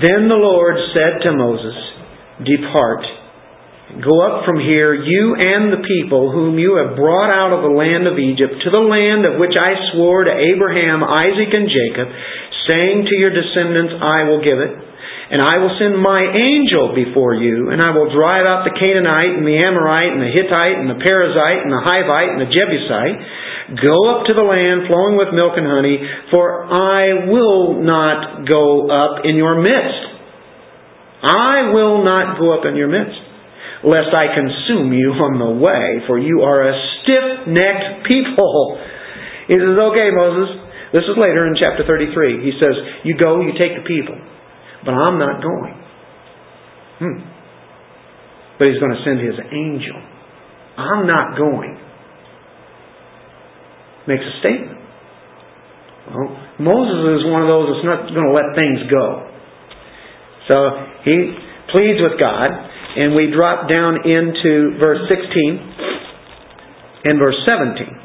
[0.00, 1.76] Then the Lord said to Moses,
[2.40, 3.04] Depart,
[4.00, 7.76] go up from here, you and the people whom you have brought out of the
[7.76, 12.08] land of Egypt, to the land of which I swore to Abraham, Isaac, and Jacob,
[12.68, 14.72] saying to your descendants, I will give it.
[15.32, 19.32] And I will send my angel before you, and I will drive out the Canaanite,
[19.32, 23.16] and the Amorite, and the Hittite, and the Perizzite, and the Hivite, and the Jebusite.
[23.80, 25.96] Go up to the land flowing with milk and honey,
[26.28, 30.12] for I will not go up in your midst.
[31.24, 33.16] I will not go up in your midst,
[33.88, 38.76] lest I consume you on the way, for you are a stiff necked people.
[39.48, 40.61] He says, Okay, Moses.
[40.92, 42.44] This is later in chapter 33.
[42.44, 44.20] He says, You go, you take the people.
[44.84, 45.74] But I'm not going.
[47.00, 47.18] Hmm.
[48.60, 49.96] But he's going to send his angel.
[50.76, 51.80] I'm not going.
[54.06, 54.78] Makes a statement.
[56.12, 56.28] Well,
[56.60, 59.32] Moses is one of those that's not going to let things go.
[60.48, 60.54] So
[61.08, 61.32] he
[61.70, 65.72] pleads with God, and we drop down into verse 16
[67.04, 68.01] and verse 17.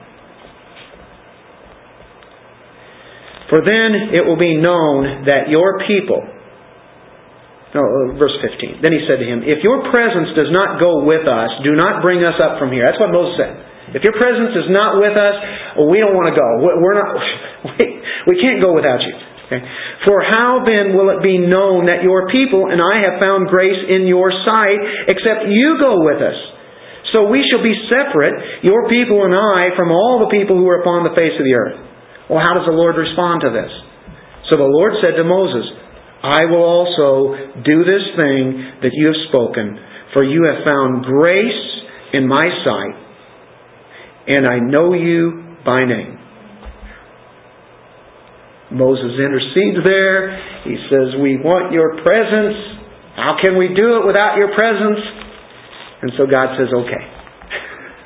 [3.47, 6.19] For then it will be known that your people,
[7.71, 8.83] no, uh, verse 15.
[8.83, 12.03] Then he said to him, If your presence does not go with us, do not
[12.03, 12.83] bring us up from here.
[12.83, 13.53] That's what Moses said.
[13.95, 15.35] If your presence is not with us,
[15.87, 16.47] we don't want to go.
[16.59, 17.07] We're not,
[18.27, 19.15] we, can't go without you.
[19.47, 19.63] Okay?
[20.03, 23.79] For how then will it be known that your people and I have found grace
[23.87, 26.35] in your sight, except you go with us?
[27.15, 30.83] So we shall be separate, your people and I, from all the people who are
[30.83, 31.86] upon the face of the earth.
[32.29, 33.71] Well, how does the Lord respond to this?
[34.49, 35.63] So the Lord said to Moses,
[36.23, 39.79] I will also do this thing that you have spoken,
[40.13, 41.63] for you have found grace
[42.13, 42.95] in my sight,
[44.27, 46.17] and I know you by name.
[48.71, 50.35] Moses intercedes there.
[50.67, 52.59] He says, We want your presence.
[53.15, 54.99] How can we do it without your presence?
[56.03, 57.03] And so God says, Okay.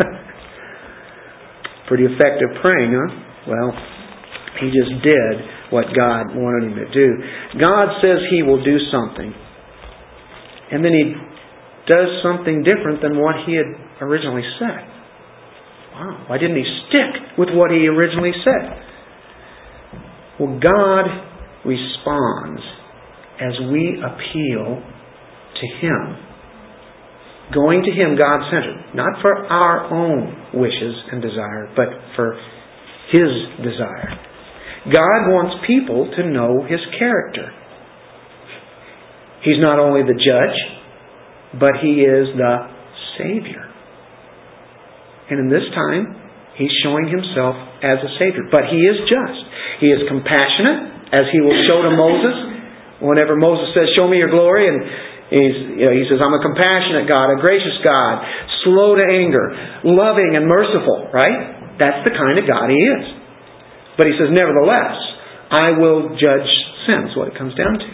[1.88, 3.10] Pretty effective praying, huh?
[3.50, 3.74] Well,
[4.62, 5.34] he just did
[5.74, 7.10] what God wanted him to do.
[7.60, 9.34] God says he will do something.
[10.72, 11.18] And then he
[11.90, 13.68] does something different than what he had
[14.00, 14.88] originally said.
[15.94, 18.92] Wow, why didn't he stick with what he originally said?
[20.40, 21.06] Well, God
[21.66, 22.62] responds
[23.40, 26.18] as we appeal to Him.
[27.54, 32.40] Going to Him God centered, not for our own wishes and desire, but for
[33.12, 33.30] His
[33.62, 34.31] desire.
[34.90, 37.54] God wants people to know His character.
[39.46, 40.58] He's not only the judge,
[41.60, 42.56] but He is the
[43.18, 43.70] Savior.
[45.30, 46.18] And in this time,
[46.58, 48.50] He's showing Himself as a Savior.
[48.50, 49.40] But He is just.
[49.82, 52.36] He is compassionate, as he will show to Moses.
[53.04, 54.78] Whenever Moses says, Show me your glory, and
[55.32, 58.22] you know, he says, I'm a compassionate God, a gracious God,
[58.68, 59.56] slow to anger,
[59.88, 61.80] loving and merciful, right?
[61.80, 63.21] That's the kind of God he is.
[64.02, 64.98] But he says, Nevertheless,
[65.54, 66.50] I will judge
[66.90, 67.90] sin, what it comes down to.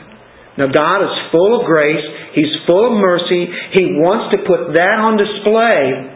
[0.56, 2.00] Now, God is full of grace.
[2.32, 3.43] He's full of mercy.
[3.76, 6.15] He wants to put that on display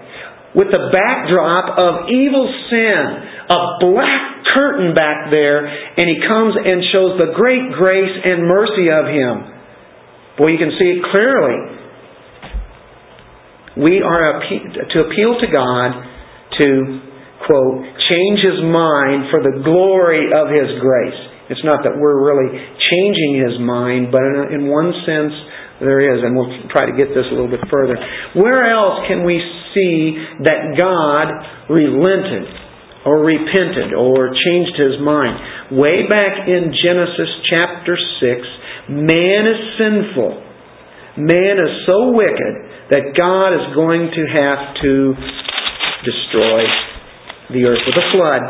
[0.56, 3.04] with the backdrop of evil sin,
[3.52, 8.88] a black curtain back there, and he comes and shows the great grace and mercy
[8.88, 9.44] of him.
[10.40, 11.60] Boy, you can see it clearly.
[13.76, 15.90] We are to appeal to God
[16.64, 17.11] to,
[17.46, 21.22] quote, change his mind for the glory of his grace.
[21.52, 24.24] It's not that we're really changing his mind, but
[24.56, 25.36] in one sense,
[25.84, 27.98] there is, and we'll try to get this a little bit further.
[28.38, 29.42] Where else can we
[29.74, 30.16] see
[30.48, 31.28] that God
[31.68, 32.48] relented
[33.04, 35.76] or repented or changed his mind?
[35.76, 40.32] Way back in Genesis chapter 6, man is sinful.
[41.18, 42.54] Man is so wicked
[42.94, 44.94] that God is going to have to
[46.06, 46.91] destroy
[47.52, 48.44] the earth with a flood,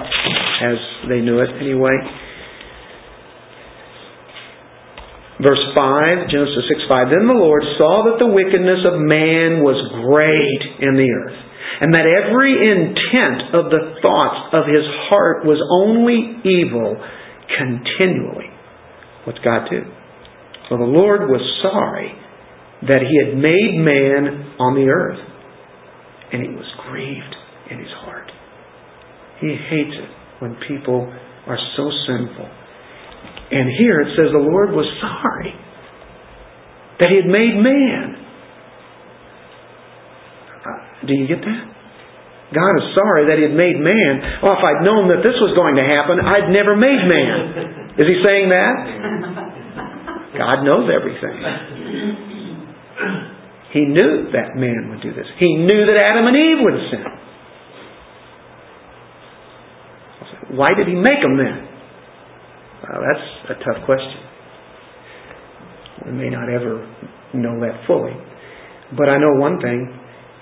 [0.62, 0.78] as
[1.10, 1.98] they knew it anyway.
[5.42, 7.10] Verse 5, Genesis 6 5.
[7.10, 11.40] Then the Lord saw that the wickedness of man was great in the earth,
[11.82, 16.94] and that every intent of the thoughts of his heart was only evil
[17.58, 18.54] continually.
[19.26, 19.82] What's God do?
[20.70, 22.14] Well, the Lord was sorry
[22.88, 25.20] that he had made man on the earth,
[26.34, 27.36] and he was grieved
[27.70, 28.01] in his heart.
[29.42, 31.12] He hates it when people
[31.48, 32.50] are so sinful
[33.52, 35.52] and here it says the Lord was sorry
[37.04, 38.16] that He had made man.
[40.64, 41.64] Uh, do you get that?
[42.56, 44.40] God is sorry that He had made man.
[44.40, 48.00] Well, if I'd known that this was going to happen, I'd never made man.
[48.00, 48.76] Is He saying that?
[50.40, 51.36] God knows everything.
[53.76, 55.28] He knew that man would do this.
[55.40, 57.04] He knew that Adam and Eve would sin.
[60.52, 61.72] Why did He make them then?
[62.84, 64.20] Well, that's a tough question.
[66.06, 66.84] We may not ever
[67.34, 68.12] know that fully.
[68.98, 69.88] But I know one thing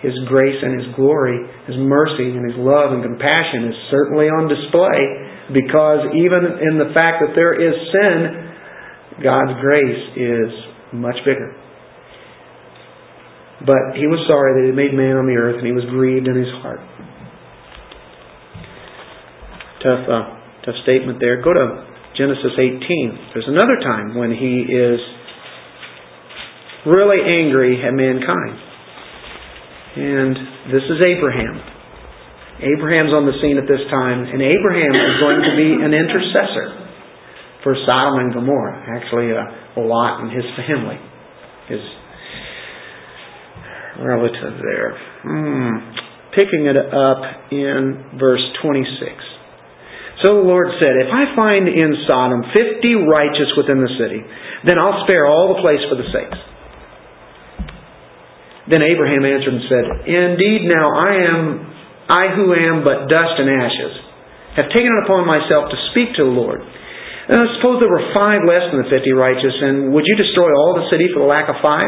[0.01, 4.49] His grace and His glory, His mercy and His love and compassion is certainly on
[4.49, 4.97] display
[5.53, 8.49] because even in the fact that there is sin,
[9.21, 10.49] God's grace is
[10.93, 11.53] much bigger.
[13.61, 16.25] But He was sorry that He made man on the earth and He was grieved
[16.25, 16.81] in His heart.
[19.79, 20.23] Tough, uh,
[20.65, 21.41] tough statement there.
[21.41, 21.87] Go to
[22.17, 23.31] Genesis 18.
[23.33, 24.99] There's another time when he is
[26.85, 28.59] really angry at mankind.
[29.95, 30.35] And
[30.71, 31.63] this is Abraham.
[32.59, 36.75] Abraham's on the scene at this time, and Abraham is going to be an intercessor
[37.63, 38.83] for Sodom and Gomorrah.
[38.99, 40.99] Actually, uh, Lot and his family,
[41.71, 41.79] his
[44.03, 44.91] relative there.
[45.23, 45.71] Hmm.
[46.35, 49.38] Picking it up in verse 26.
[50.19, 54.19] So the Lord said, If I find in Sodom fifty righteous within the city,
[54.67, 56.39] then I'll spare all the place for the sakes.
[58.67, 61.39] Then Abraham answered and said, Indeed, now I am,
[62.11, 63.93] I who am but dust and ashes,
[64.59, 66.61] have taken it upon myself to speak to the Lord.
[66.61, 70.75] And suppose there were five less than the fifty righteous, and would you destroy all
[70.77, 71.87] the city for the lack of five?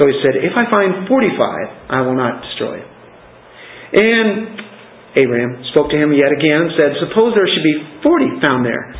[0.00, 2.88] So he said, If I find forty-five, I will not destroy it.
[3.96, 4.65] And
[5.16, 8.92] Abraham spoke to him yet again and said, Suppose there should be forty found there.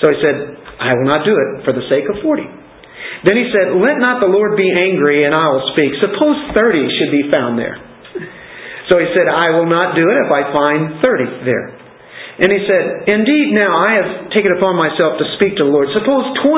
[0.00, 0.36] So he said,
[0.80, 2.44] I will not do it for the sake of forty.
[3.24, 5.96] Then he said, Let not the Lord be angry, and I will speak.
[6.00, 7.80] Suppose thirty should be found there.
[8.92, 11.83] So he said, I will not do it if I find thirty there.
[12.34, 15.86] And he said, Indeed, now I have taken upon myself to speak to the Lord.
[15.94, 16.50] Suppose 20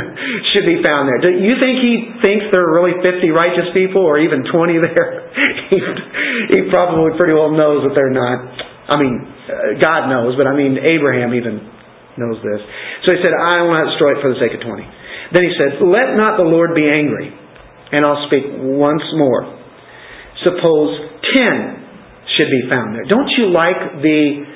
[0.56, 1.20] should be found there.
[1.20, 5.12] Do you think he thinks there are really 50 righteous people or even 20 there?
[6.52, 8.40] he, probably pretty well knows that they're not.
[8.88, 11.60] I mean, uh, God knows, but I mean, Abraham even
[12.16, 12.60] knows this.
[13.04, 14.80] So he said, I will not destroy it for the sake of 20.
[15.36, 17.28] Then he said, Let not the Lord be angry,
[17.92, 19.44] and I'll speak once more.
[20.40, 20.88] Suppose
[21.36, 23.04] 10 should be found there.
[23.04, 24.51] Don't you like the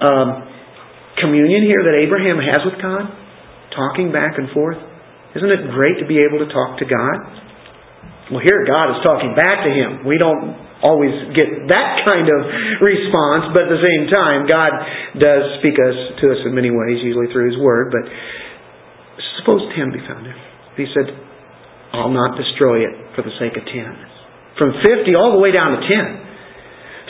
[0.00, 0.28] um,
[1.20, 3.08] communion here that Abraham has with God,
[3.76, 4.80] talking back and forth.
[5.36, 7.16] Isn't it great to be able to talk to God?
[8.32, 10.06] Well, here God is talking back to him.
[10.06, 12.40] We don't always get that kind of
[12.80, 14.72] response, but at the same time, God
[15.20, 17.92] does speak us to us in many ways, usually through His Word.
[17.92, 18.08] But
[19.40, 20.38] suppose ten be found there.
[20.76, 21.12] He said,
[21.92, 23.92] "I'll not destroy it for the sake of ten."
[24.58, 26.06] From fifty all the way down to ten.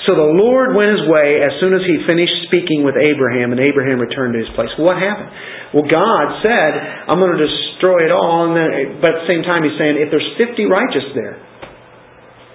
[0.08, 3.60] So the Lord went his way as soon as he finished speaking with Abraham, and
[3.60, 4.72] Abraham returned to his place.
[4.80, 5.28] What happened?
[5.76, 6.70] Well, God said,
[7.06, 8.68] I'm going to destroy it all, and then,
[9.04, 11.36] but at the same time, he's saying, if there's 50 righteous there,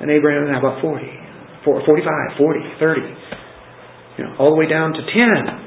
[0.01, 1.05] and Abraham, how about 40?
[1.65, 3.01] 45, 40, 30,
[4.17, 5.65] you know, all the way down to 10.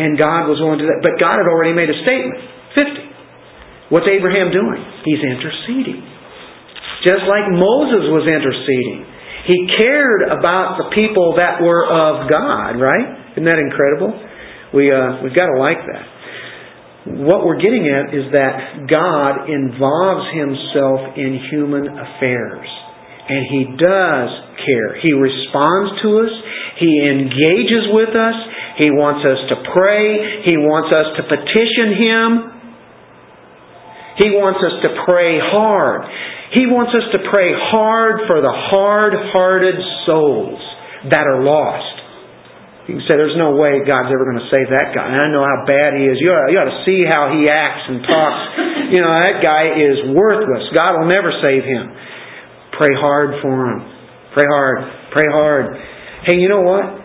[0.00, 1.02] And God was willing to do that.
[1.04, 2.40] But God had already made a statement
[2.74, 3.94] 50.
[3.94, 4.80] What's Abraham doing?
[5.06, 6.02] He's interceding.
[7.06, 9.06] Just like Moses was interceding.
[9.48, 13.32] He cared about the people that were of God, right?
[13.32, 14.12] Isn't that incredible?
[14.74, 16.04] We, uh, we've got to like that.
[17.24, 22.68] What we're getting at is that God involves Himself in human affairs.
[23.30, 24.30] And He does
[24.60, 25.00] care.
[25.00, 26.34] He responds to us.
[26.76, 28.36] He engages with us.
[28.84, 30.44] He wants us to pray.
[30.44, 32.28] He wants us to petition Him.
[34.20, 36.04] He wants us to pray hard.
[36.50, 40.58] He wants us to pray hard for the hard-hearted souls
[41.10, 41.96] that are lost.
[42.90, 45.14] You can say, there's no way God's ever going to save that guy.
[45.14, 46.18] And I know how bad he is.
[46.18, 48.42] You ought, you ought to see how he acts and talks.
[48.90, 50.66] You know, that guy is worthless.
[50.74, 51.94] God will never save him.
[52.74, 53.86] Pray hard for him.
[54.34, 54.78] Pray hard.
[55.14, 55.78] Pray hard.
[56.26, 56.99] Hey, you know what?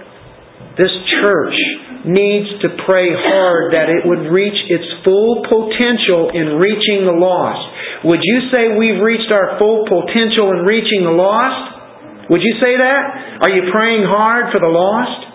[0.76, 0.92] This
[1.24, 1.56] church
[2.04, 8.04] needs to pray hard that it would reach its full potential in reaching the lost.
[8.04, 12.28] Would you say we've reached our full potential in reaching the lost?
[12.28, 13.02] Would you say that?
[13.40, 15.32] Are you praying hard for the lost?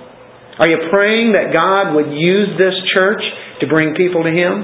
[0.61, 3.23] Are you praying that God would use this church
[3.61, 4.61] to bring people to Him?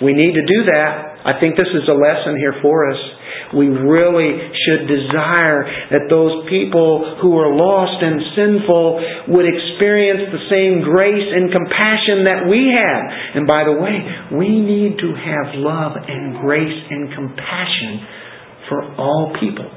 [0.00, 1.09] We need to do that.
[1.24, 3.00] I think this is a lesson here for us
[3.54, 4.30] we really
[4.62, 11.26] should desire that those people who are lost and sinful would experience the same grace
[11.26, 13.02] and compassion that we have.
[13.34, 13.96] And by the way,
[14.38, 18.06] we need to have love and grace and compassion
[18.68, 19.70] for all people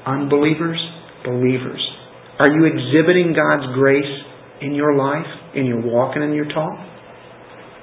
[0.00, 0.80] unbelievers,
[1.24, 1.80] believers.
[2.38, 4.10] Are you exhibiting God's grace
[4.62, 6.72] in your life, in your walk and in your talk?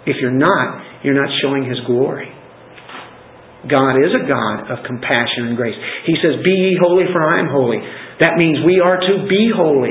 [0.08, 2.28] If you're not, you're not showing His glory.
[3.66, 5.76] God is a God of compassion and grace.
[6.06, 7.82] He says, Be ye holy, for I am holy.
[8.22, 9.90] That means we are to be holy.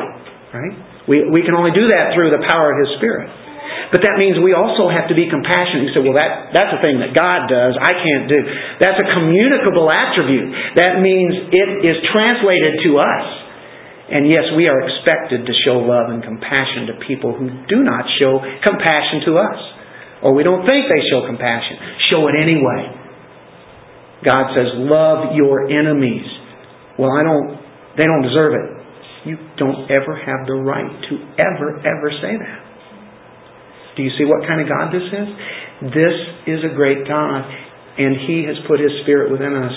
[0.55, 0.75] Right?
[1.11, 3.27] We, we can only do that through the power of His Spirit.
[3.91, 5.91] But that means we also have to be compassionate.
[5.91, 7.79] You say, well, that, that's a thing that God does.
[7.79, 8.41] I can't do.
[8.83, 10.51] That's a communicable attribute.
[10.79, 13.27] That means it is translated to us.
[14.07, 18.07] And yes, we are expected to show love and compassion to people who do not
[18.19, 19.59] show compassion to us.
[20.23, 22.07] Or we don't think they show compassion.
[22.11, 23.06] Show it anyway.
[24.25, 26.25] God says, love your enemies.
[26.99, 27.61] Well, I don't,
[27.99, 28.69] they don't deserve it.
[29.29, 32.61] You don't ever have the right to ever, ever say that.
[33.97, 35.29] Do you see what kind of God this is?
[35.93, 37.43] This is a great God,
[37.99, 39.73] and He has put His Spirit within us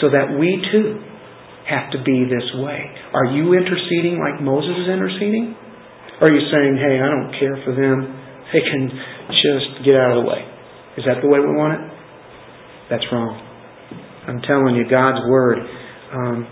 [0.00, 0.98] so that we too
[1.68, 2.80] have to be this way.
[3.12, 5.54] Are you interceding like Moses is interceding?
[6.20, 8.08] Or are you saying, hey, I don't care for them.
[8.52, 8.88] They can
[9.30, 10.42] just get out of the way.
[10.96, 11.84] Is that the way we want it?
[12.90, 13.43] That's wrong.
[14.26, 15.58] I'm telling you, God's Word
[16.12, 16.48] um,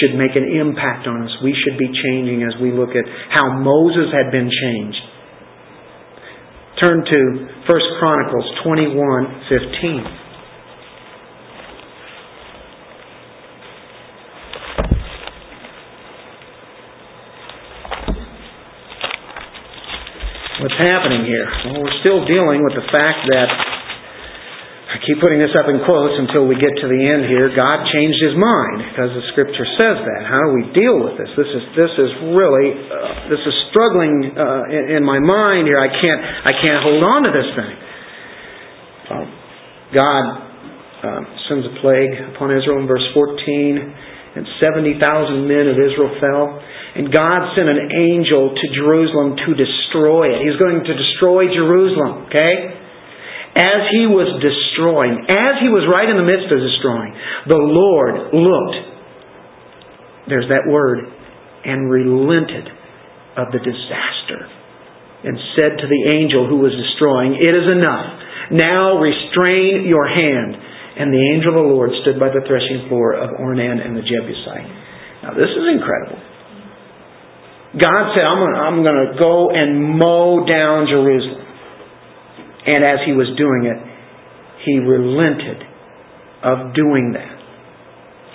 [0.00, 1.32] should make an impact on us.
[1.44, 5.02] We should be changing as we look at how Moses had been changed.
[6.80, 7.18] Turn to
[7.68, 10.20] 1 Chronicles 21 15.
[20.60, 21.48] What's happening here?
[21.72, 23.48] Well, we're still dealing with the fact that
[24.90, 27.46] I keep putting this up in quotes until we get to the end here.
[27.54, 30.20] God changed his mind because the scripture says that.
[30.26, 31.30] How do we deal with this?
[31.38, 35.78] This is this is really uh, this is struggling uh, in, in, my mind here.
[35.78, 37.74] I can't I can't hold on to this thing.
[39.14, 39.26] Uh,
[39.94, 40.22] God
[41.06, 43.78] um, sends a plague upon Israel in verse 14,
[44.42, 44.98] and 70,000
[45.46, 46.46] men of Israel fell.
[46.98, 50.42] And God sent an angel to Jerusalem to destroy it.
[50.42, 52.79] He's going to destroy Jerusalem, okay?
[53.56, 57.12] As he was destroying, as he was right in the midst of destroying,
[57.50, 58.78] the Lord looked,
[60.30, 61.02] there's that word,
[61.66, 62.70] and relented
[63.36, 64.46] of the disaster
[65.24, 68.06] and said to the angel who was destroying, It is enough.
[68.56, 70.56] Now restrain your hand.
[70.90, 74.04] And the angel of the Lord stood by the threshing floor of Ornan and the
[74.04, 74.68] Jebusite.
[75.22, 76.18] Now this is incredible.
[77.78, 81.39] God said, I'm going, to, go and mow down Jerusalem.
[82.66, 83.78] And as he was doing it,
[84.64, 85.64] he relented
[86.44, 87.36] of doing that.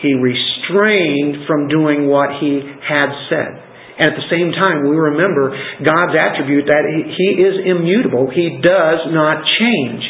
[0.02, 3.54] He restrained from doing what he had said.
[3.96, 8.28] And at the same time, we remember God's attribute that He is immutable.
[8.28, 10.04] He does not change.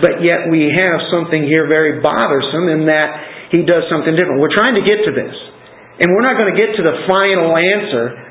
[0.00, 4.40] But yet we have something here very bothersome in that He does something different.
[4.40, 5.36] We're trying to get to this.
[6.00, 8.26] And we're not going to get to the final answer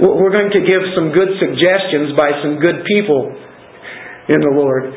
[0.00, 3.36] we're going to give some good suggestions by some good people
[4.30, 4.94] in the Lord.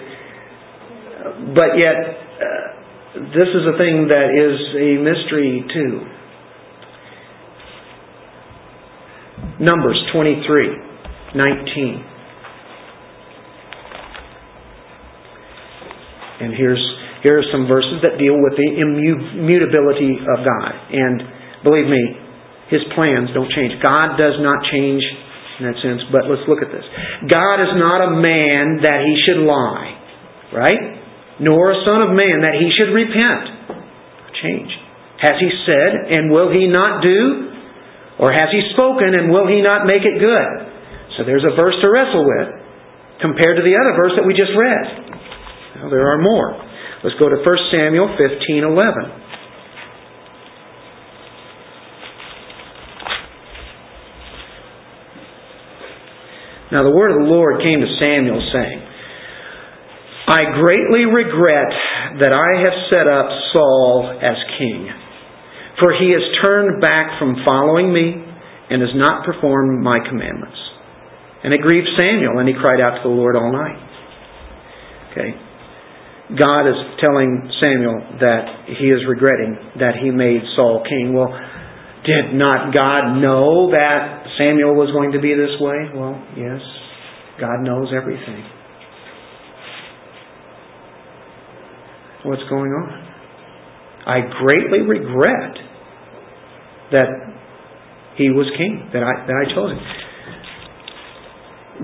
[1.58, 6.06] But yet, uh, this is a thing that is a mystery too.
[9.60, 10.78] Numbers 23,
[11.36, 12.06] 19.
[16.42, 16.82] And here's
[17.24, 20.72] here are some verses that deal with the immutability of God.
[20.92, 22.20] And believe me,
[22.68, 23.80] his plans don't change.
[23.80, 25.00] God does not change
[25.60, 26.86] in that sense, but let's look at this.
[27.30, 29.94] God is not a man that he should lie,
[30.50, 30.82] right?
[31.38, 33.78] Nor a son of man that he should repent.
[34.42, 34.72] Change.
[35.22, 37.54] Has he said, and will he not do?
[38.20, 40.54] Or has he spoken, and will he not make it good?
[41.18, 42.50] So there's a verse to wrestle with
[43.22, 44.86] compared to the other verse that we just read.
[45.82, 46.58] Well, there are more.
[47.06, 49.23] Let's go to 1 Samuel 15 11.
[56.74, 58.82] Now the word of the Lord came to Samuel saying,
[60.26, 61.70] I greatly regret
[62.26, 64.90] that I have set up Saul as king,
[65.78, 68.18] for he has turned back from following me
[68.74, 70.58] and has not performed my commandments.
[71.44, 73.84] And it grieved Samuel, and he cried out to the Lord all night.
[75.12, 75.32] Okay.
[76.40, 81.14] God is telling Samuel that he is regretting that he made Saul king.
[81.14, 81.30] Well,
[82.08, 85.90] did not God know that Samuel was going to be this way?
[85.94, 86.60] Well, yes.
[87.40, 88.44] God knows everything.
[92.24, 93.04] What's going on?
[94.06, 95.58] I greatly regret
[96.92, 97.08] that
[98.16, 99.84] he was king, that I, that I chose him.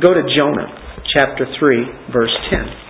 [0.01, 0.67] Go to Jonah
[1.13, 2.88] chapter 3, verse 10.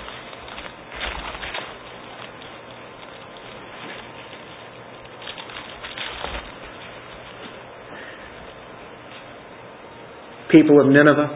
[10.51, 11.29] People of Nineveh.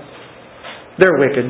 [1.00, 1.50] They're wicked.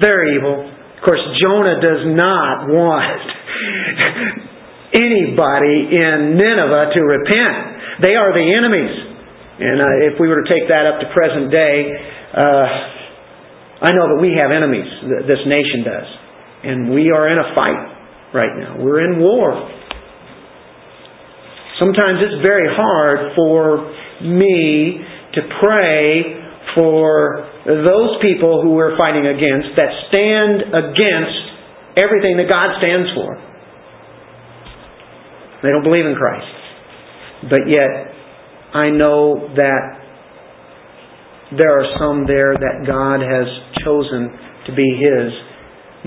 [0.00, 0.70] They're evil.
[0.70, 3.22] Of course, Jonah does not want
[4.94, 8.04] anybody in Nineveh to repent.
[8.06, 8.94] They are the enemies.
[9.54, 11.78] And uh, if we were to take that up to present day,
[12.34, 12.66] uh,
[13.86, 14.86] I know that we have enemies,
[15.26, 16.08] this nation does.
[16.64, 18.82] And we are in a fight right now.
[18.82, 19.52] We're in war.
[21.78, 23.92] Sometimes it's very hard for
[24.22, 25.02] me
[25.34, 26.43] to pray
[26.74, 31.38] for those people who we're fighting against that stand against
[31.96, 33.38] everything that God stands for.
[35.62, 36.50] They don't believe in Christ.
[37.48, 38.14] But yet,
[38.74, 40.04] I know that
[41.56, 43.46] there are some there that God has
[43.84, 44.32] chosen
[44.66, 45.30] to be His.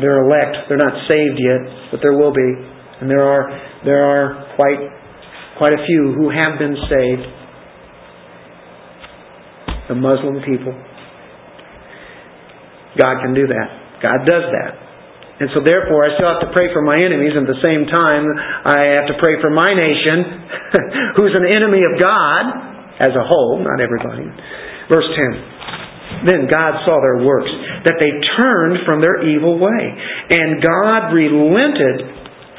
[0.02, 0.68] They're elect.
[0.68, 2.50] They're not saved yet, but there will be.
[3.02, 3.46] And there are
[3.86, 4.82] there are quite
[5.58, 7.26] quite a few who have been saved
[9.88, 10.76] the Muslim people.
[12.98, 13.68] God can do that.
[14.02, 14.72] God does that.
[15.38, 17.86] And so therefore I still have to pray for my enemies and at the same
[17.86, 18.26] time
[18.66, 20.18] I have to pray for my nation
[21.18, 22.44] who's an enemy of God
[22.98, 24.26] as a whole, not everybody.
[24.90, 25.58] Verse 10.
[26.26, 27.52] Then God saw their works,
[27.86, 28.10] that they
[28.42, 29.84] turned from their evil way.
[30.34, 32.10] And God relented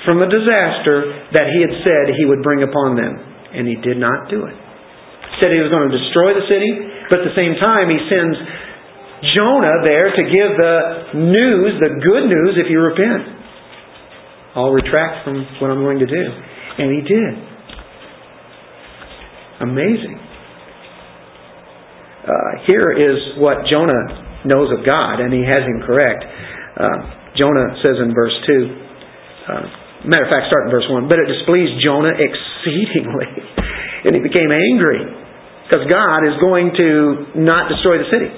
[0.06, 3.18] from the disaster that He had said He would bring upon them.
[3.50, 4.54] And He did not do it.
[4.54, 6.70] He said He was going to destroy the city,
[7.08, 8.36] but at the same time, he sends
[9.34, 10.76] Jonah there to give the
[11.18, 13.34] news, the good news, if you repent.
[14.54, 16.24] I'll retract from what I'm going to do.
[16.78, 17.32] And he did.
[19.60, 20.18] Amazing.
[22.22, 26.22] Uh, here is what Jonah knows of God, and he has him correct.
[26.78, 28.52] Uh, Jonah says in verse 2,
[29.48, 29.62] uh,
[30.06, 33.30] matter of fact, start in verse 1, but it displeased Jonah exceedingly,
[34.06, 35.27] and he became angry
[35.68, 38.32] because God is going to not destroy the city.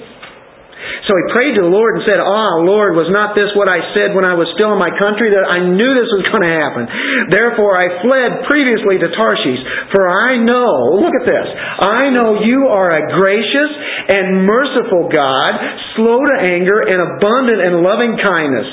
[1.07, 3.79] So he prayed to the Lord and said, Ah, Lord, was not this what I
[3.95, 6.53] said when I was still in my country, that I knew this was going to
[6.53, 6.83] happen?
[7.31, 9.61] Therefore I fled previously to Tarshish,
[9.95, 11.47] for I know, look at this,
[11.87, 13.71] I know you are a gracious
[14.11, 15.51] and merciful God,
[15.95, 18.67] slow to anger and abundant in loving kindness,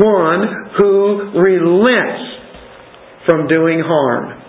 [0.00, 0.40] one
[0.80, 0.90] who
[1.36, 2.22] relents
[3.26, 4.41] from doing harm.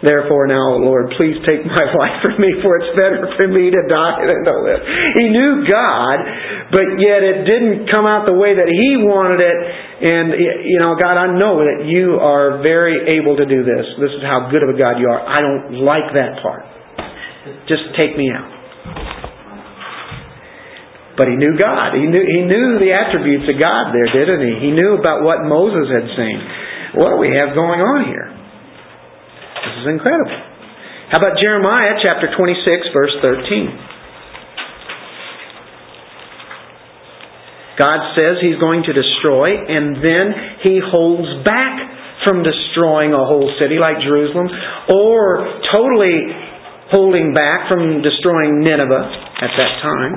[0.00, 3.82] Therefore now, Lord, please take my life from me, for it's better for me to
[3.84, 4.80] die than to live.
[5.20, 6.16] He knew God,
[6.72, 9.58] but yet it didn't come out the way that he wanted it.
[10.00, 10.32] And,
[10.64, 13.84] you know, God, I know that you are very able to do this.
[14.00, 15.20] This is how good of a God you are.
[15.20, 16.64] I don't like that part.
[17.68, 18.48] Just take me out.
[21.20, 21.92] But he knew God.
[21.92, 24.54] He knew, he knew the attributes of God there, didn't he?
[24.64, 26.38] He knew about what Moses had seen.
[26.96, 28.39] What do we have going on here?
[29.60, 30.36] This is incredible.
[31.10, 33.90] How about Jeremiah chapter 26, verse 13?
[37.80, 40.26] God says He's going to destroy, and then
[40.62, 41.80] He holds back
[42.24, 44.48] from destroying a whole city like Jerusalem,
[44.92, 46.28] or totally
[46.92, 49.06] holding back from destroying Nineveh
[49.40, 50.14] at that time.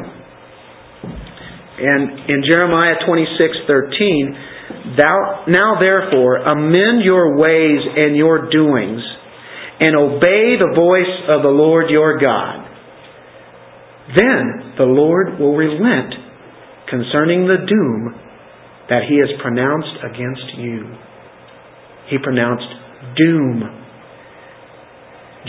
[1.80, 9.02] And in Jeremiah 26:13, thou now therefore amend your ways and your doings
[9.84, 12.64] and obey the voice of the Lord your God.
[14.16, 16.14] Then the Lord will relent
[16.90, 18.16] concerning the doom
[18.88, 20.88] that he has pronounced against you.
[22.08, 22.68] He pronounced
[23.18, 23.64] doom.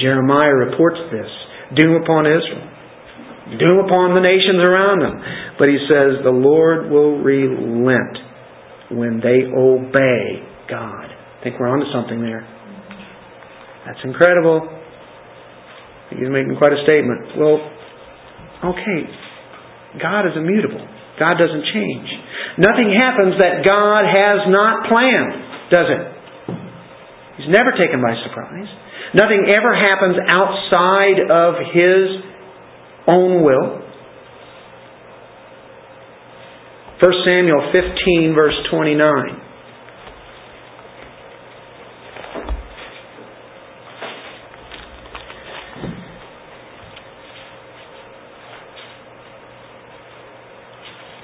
[0.03, 1.31] Jeremiah reports this
[1.79, 2.67] doom upon Israel,
[3.59, 5.15] doom upon the nations around them.
[5.59, 8.19] But he says the Lord will relent
[8.91, 11.07] when they obey God.
[11.07, 12.54] I think we're onto something there.
[13.87, 14.65] That's incredible.
[16.11, 17.37] He's making quite a statement.
[17.37, 17.59] Well,
[18.73, 19.01] okay,
[20.01, 20.81] God is immutable.
[21.19, 22.09] God doesn't change.
[22.59, 25.35] Nothing happens that God has not planned,
[25.71, 26.03] does it?
[27.39, 28.71] He's never taken by surprise.
[29.15, 32.25] Nothing ever happens outside of His
[33.07, 33.85] own will.
[37.01, 39.44] 1 Samuel 15, verse 29.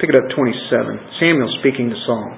[0.01, 1.21] Pick it up 27.
[1.21, 2.33] Samuel speaking to Saul.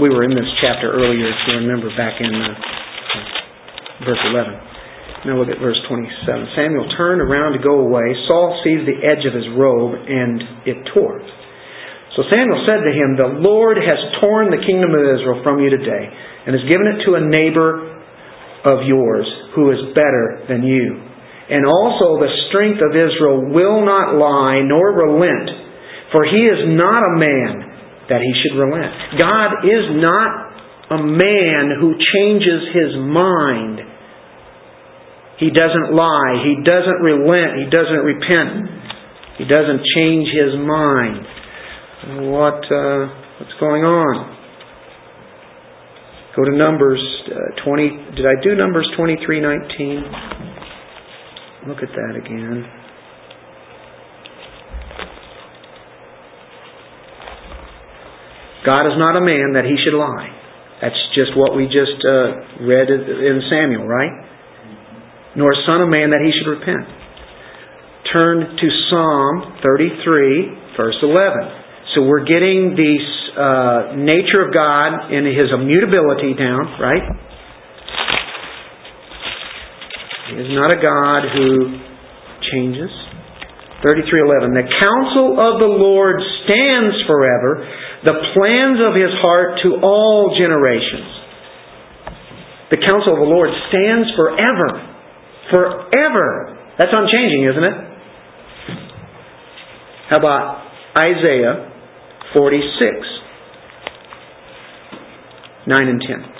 [0.00, 5.28] We were in this chapter earlier, if you remember, back in uh, verse 11.
[5.28, 6.56] Now look at verse 27.
[6.56, 8.16] Samuel turned around to go away.
[8.24, 11.20] Saul seized the edge of his robe, and it tore.
[12.16, 15.68] So Samuel said to him, The Lord has torn the kingdom of Israel from you
[15.68, 16.08] today,
[16.48, 17.92] and has given it to a neighbor
[18.64, 20.96] of yours who is better than you.
[21.52, 25.68] And also the strength of Israel will not lie nor relent
[26.12, 27.70] for he is not a man
[28.10, 28.90] that he should relent.
[29.18, 30.50] God is not
[30.90, 33.78] a man who changes his mind.
[35.38, 36.42] He doesn't lie.
[36.44, 37.62] He doesn't relent.
[37.62, 38.66] He doesn't repent.
[39.38, 41.24] He doesn't change his mind.
[42.28, 43.06] What uh,
[43.38, 44.36] what's going on?
[46.36, 47.00] Go to Numbers
[47.30, 47.88] uh, 20.
[48.16, 50.02] Did I do Numbers 23:19?
[51.68, 52.79] Look at that again.
[58.64, 60.28] God is not a man that he should lie.
[60.80, 64.12] That's just what we just uh, read in Samuel, right?
[65.36, 66.88] Nor son of man that he should repent.
[68.12, 71.60] Turn to Psalm 33, verse 11.
[71.94, 72.94] So we're getting the
[73.36, 77.06] uh, nature of God and his immutability down, right?
[80.30, 81.48] He is not a God who
[82.52, 82.90] changes.
[83.82, 87.66] 33:11 The counsel of the Lord stands forever
[88.04, 91.20] the plans of his heart to all generations.
[92.70, 94.70] The counsel of the Lord stands forever.
[95.50, 96.56] Forever.
[96.78, 97.76] That's unchanging, isn't it?
[100.08, 100.64] How about
[100.96, 101.70] Isaiah
[102.32, 102.86] 46,
[105.66, 106.39] 9 and 10?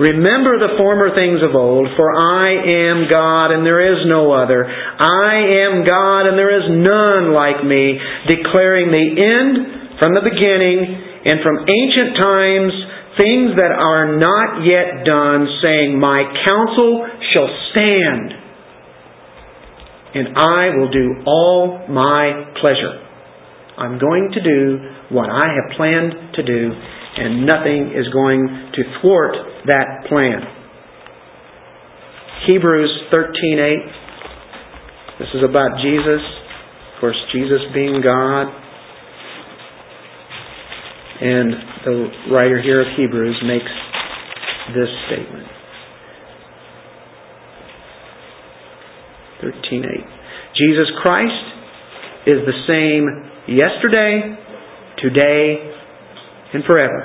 [0.00, 4.64] Remember the former things of old, for I am God and there is no other.
[4.64, 10.80] I am God and there is none like me, declaring the end from the beginning
[11.28, 12.72] and from ancient times
[13.20, 17.04] things that are not yet done, saying, My counsel
[17.36, 18.32] shall stand,
[20.16, 23.04] and I will do all my pleasure.
[23.76, 24.78] I'm going to do
[25.12, 26.72] what I have planned to do,
[27.16, 29.34] and nothing is going to thwart
[29.66, 30.40] that plan.
[32.46, 33.92] Hebrews 13:8
[35.18, 36.22] This is about Jesus.
[36.94, 38.46] Of course, Jesus being God.
[41.20, 41.52] And
[41.84, 43.70] the writer here of Hebrews makes
[44.74, 45.46] this statement.
[49.42, 50.06] 13:8
[50.54, 51.44] Jesus Christ
[52.26, 54.36] is the same yesterday,
[54.98, 55.79] today,
[56.54, 57.00] and forever.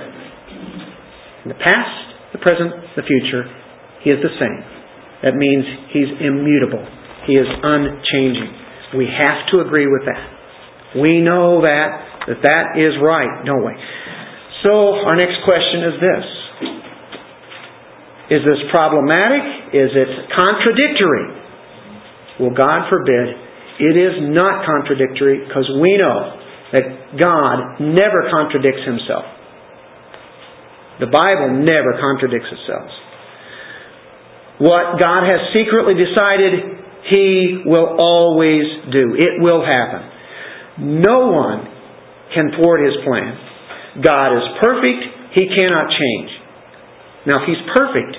[1.45, 3.45] In the past, the present, the future,
[4.01, 4.61] He is the same.
[5.23, 6.83] That means He's immutable.
[7.27, 8.97] He is unchanging.
[8.97, 10.23] We have to agree with that.
[11.01, 13.73] We know that, that that is right, don't we?
[14.63, 16.25] So, our next question is this.
[18.25, 19.69] Is this problematic?
[19.69, 21.27] Is it contradictory?
[22.41, 23.37] Well, God forbid.
[23.77, 29.25] It is not contradictory because we know that God never contradicts Himself.
[30.99, 32.89] The Bible never contradicts itself.
[34.57, 36.79] What God has secretly decided,
[37.11, 39.13] He will always do.
[39.19, 40.07] It will happen.
[41.03, 41.67] No one
[42.33, 43.35] can thwart His plan.
[44.01, 45.35] God is perfect.
[45.35, 46.31] He cannot change.
[47.27, 48.15] Now, if He's perfect,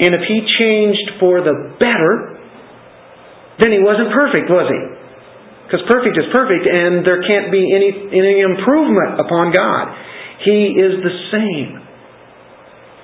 [0.00, 2.36] and if He changed for the better,
[3.58, 4.82] then He wasn't perfect, was He?
[5.66, 9.90] Because perfect is perfect, and there can't be any, any improvement upon God.
[10.46, 11.82] He is the same.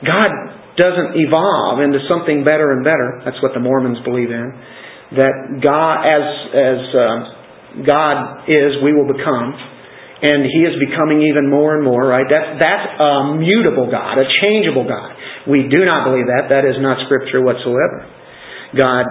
[0.07, 0.31] God
[0.79, 3.19] doesn't evolve into something better and better.
[3.27, 4.55] That's what the Mormons believe in.
[5.19, 7.19] That God, as as uh,
[7.83, 9.53] God is, we will become,
[10.23, 12.07] and He is becoming even more and more.
[12.07, 12.25] Right?
[12.31, 15.19] That's that's a mutable God, a changeable God.
[15.51, 16.47] We do not believe that.
[16.49, 18.07] That is not Scripture whatsoever.
[18.73, 19.05] God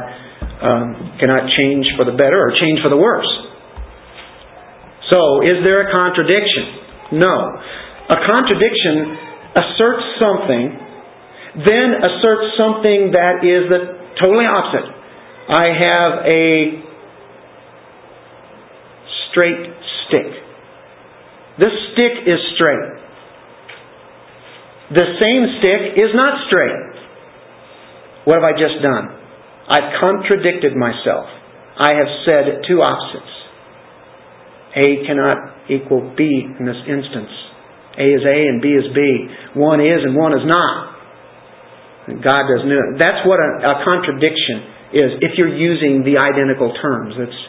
[0.62, 3.30] um, cannot change for the better or change for the worse.
[5.10, 7.20] So, is there a contradiction?
[7.20, 7.36] No.
[8.10, 9.18] A contradiction
[9.56, 10.64] asserts something,
[11.68, 13.82] then asserts something that is the
[14.22, 14.88] totally opposite.
[15.52, 16.44] I have a
[19.32, 19.68] straight
[20.08, 20.32] stick.
[21.60, 23.02] This stick is straight.
[24.92, 26.92] The same stick is not straight.
[28.26, 29.21] What have I just done?
[29.72, 31.32] I've contradicted myself.
[31.80, 33.34] I have said two opposites.
[34.76, 37.32] A cannot equal B in this instance.
[37.96, 39.00] A is A and B is B.
[39.56, 40.92] One is and one is not.
[42.20, 43.00] God doesn't do it.
[43.00, 47.16] That's what a, a contradiction is if you're using the identical terms.
[47.16, 47.40] That's,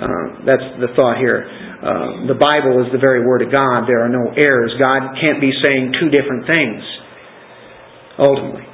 [0.00, 1.44] uh, that's the thought here.
[1.44, 3.84] Uh, the Bible is the very Word of God.
[3.84, 4.72] There are no errors.
[4.80, 6.80] God can't be saying two different things,
[8.16, 8.65] ultimately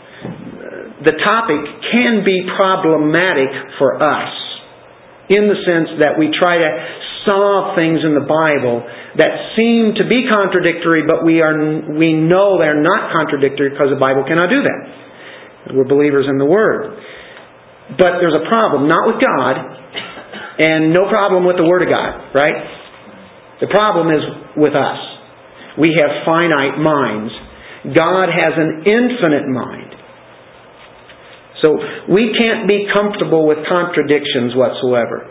[1.05, 4.33] the topic can be problematic for us
[5.29, 6.71] in the sense that we try to
[7.25, 8.83] solve things in the Bible
[9.19, 11.55] that seem to be contradictory, but we are
[11.95, 14.81] we know they're not contradictory because the Bible cannot do that.
[15.75, 16.99] We're believers in the Word.
[17.95, 19.55] But there's a problem, not with God,
[20.59, 22.59] and no problem with the Word of God, right?
[23.61, 24.23] The problem is
[24.57, 25.01] with us.
[25.79, 27.33] We have finite minds.
[27.95, 29.92] God has an infinite mind.
[31.63, 31.79] So
[32.11, 35.31] we can't be comfortable with contradictions whatsoever.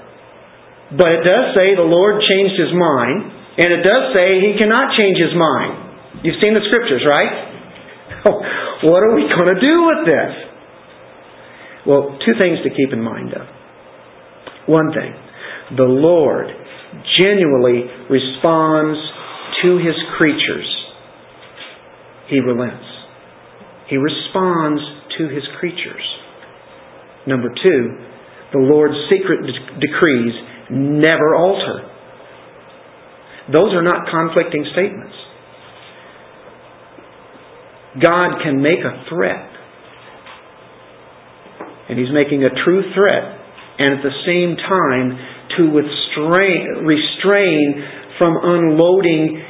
[0.96, 3.20] But it does say the Lord changed his mind,
[3.60, 6.24] and it does say he cannot change his mind.
[6.24, 7.32] You've seen the scriptures, right?
[8.88, 10.32] what are we going to do with this?
[11.88, 13.48] Well, two things to keep in mind of.
[14.68, 15.12] One thing,
[15.76, 16.48] the Lord
[17.20, 19.00] genuinely responds
[19.64, 20.68] to his creatures.
[22.30, 22.86] He relents.
[23.90, 24.82] He responds
[25.18, 26.04] to his creatures.
[27.28, 27.82] Number two,
[28.54, 30.34] the Lord's secret de- decrees
[30.70, 31.88] never alter.
[33.52, 35.16] Those are not conflicting statements.
[38.02, 39.50] God can make a threat,
[41.90, 43.24] and He's making a true threat,
[43.80, 45.20] and at the same time
[45.58, 47.84] to restrain, restrain
[48.18, 49.44] from unloading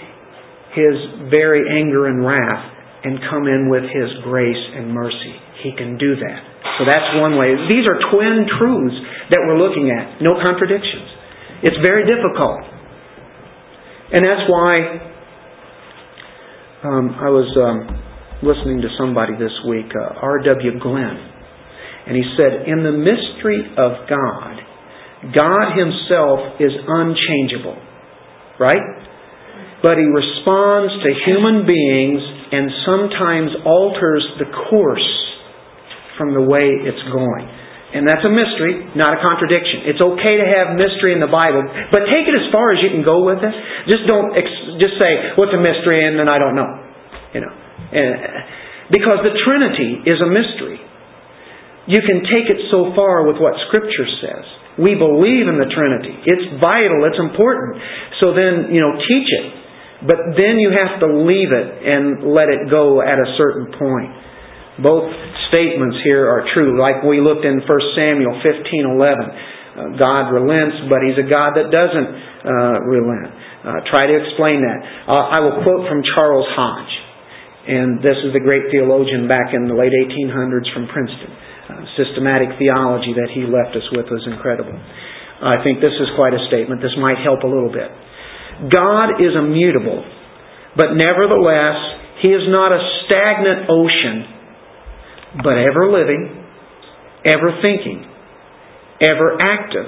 [0.73, 2.65] His very anger and wrath
[3.03, 5.35] and come in with His grace and mercy.
[5.63, 6.50] He can do that.
[6.61, 7.57] So that's one way.
[7.69, 8.97] These are twin truths
[9.33, 10.21] that we're looking at.
[10.21, 11.09] No contradictions.
[11.63, 12.61] It's very difficult.
[14.13, 14.73] And that's why
[16.83, 17.79] um, I was um,
[18.41, 20.79] listening to somebody this week, uh, R.W.
[20.81, 21.17] Glenn,
[22.07, 24.53] and he said, In the mystery of God,
[25.33, 27.77] God Himself is unchangeable,
[28.57, 28.85] right?
[29.85, 35.20] But He responds to human beings and sometimes alters the course
[36.21, 37.49] from the way it's going.
[37.97, 39.89] And that's a mystery, not a contradiction.
[39.89, 42.93] It's okay to have mystery in the Bible, but take it as far as you
[42.93, 43.53] can go with it.
[43.89, 44.31] Just don't
[44.77, 46.71] just say, what's a mystery and then I don't know.
[47.33, 47.53] You know,
[48.93, 50.79] because the Trinity is a mystery.
[51.89, 54.45] You can take it so far with what Scripture says.
[54.79, 56.15] We believe in the Trinity.
[56.23, 57.03] It's vital.
[57.09, 57.81] It's important.
[58.23, 59.47] So then, you know, teach it.
[60.07, 64.11] But then you have to leave it and let it go at a certain point.
[64.79, 65.11] Both
[65.51, 66.79] statements here are true.
[66.79, 71.67] Like we looked in 1 Samuel 15:11, uh, God relents, but He's a God that
[71.67, 72.09] doesn't
[72.47, 73.31] uh, relent.
[73.61, 74.79] Uh, try to explain that.
[75.05, 76.95] Uh, I will quote from Charles Hodge,
[77.67, 81.31] and this is the great theologian back in the late 1800s from Princeton.
[81.69, 84.73] Uh, systematic theology that he left us with was incredible.
[85.41, 86.81] I think this is quite a statement.
[86.81, 87.89] This might help a little bit.
[88.69, 90.05] God is immutable,
[90.77, 91.77] but nevertheless,
[92.21, 94.40] He is not a stagnant ocean,
[95.39, 96.43] but ever living,
[97.23, 98.03] ever thinking,
[98.99, 99.87] ever active,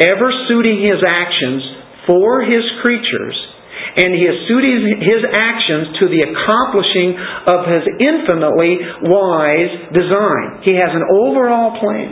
[0.00, 1.62] ever suiting His actions
[2.06, 3.36] for His creatures,
[4.00, 10.64] and He is suiting His actions to the accomplishing of His infinitely wise design.
[10.64, 12.08] He has an overall plan,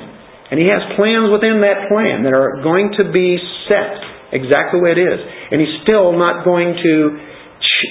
[0.52, 3.40] and He has plans within that plan that are going to be
[3.72, 5.20] set exactly the way it is.
[5.52, 6.94] And he's still not going to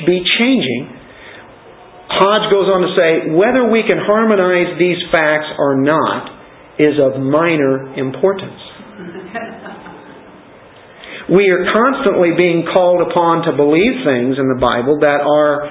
[0.05, 0.96] be changing.
[2.07, 6.31] Hodge goes on to say, whether we can harmonize these facts or not
[6.79, 8.61] is of minor importance.
[11.35, 15.67] we are constantly being called upon to believe things in the Bible that are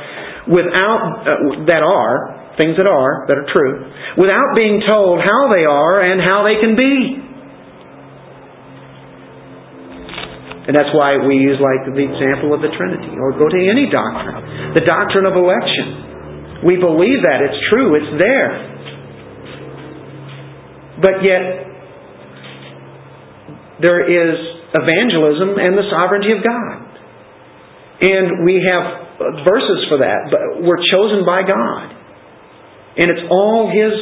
[0.47, 3.89] without uh, that are things that are that are true
[4.21, 7.25] without being told how they are and how they can be.
[10.67, 13.87] And that's why we use like the example of the Trinity or go to any
[13.87, 14.75] doctrine.
[14.75, 16.16] The doctrine of election.
[16.65, 17.43] We believe that.
[17.45, 17.95] It's true.
[17.97, 18.77] It's there.
[21.03, 21.43] But yet,
[23.83, 24.39] there is
[24.73, 26.87] evangelism and the sovereignty of God.
[28.01, 30.29] And we have verses for that.
[30.33, 31.93] But we're chosen by God.
[32.97, 33.93] And it's all His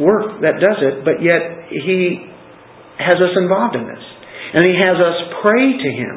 [0.00, 2.24] work that does it, but yet He
[2.96, 4.04] has us involved in this.
[4.54, 6.16] And He has us pray to Him.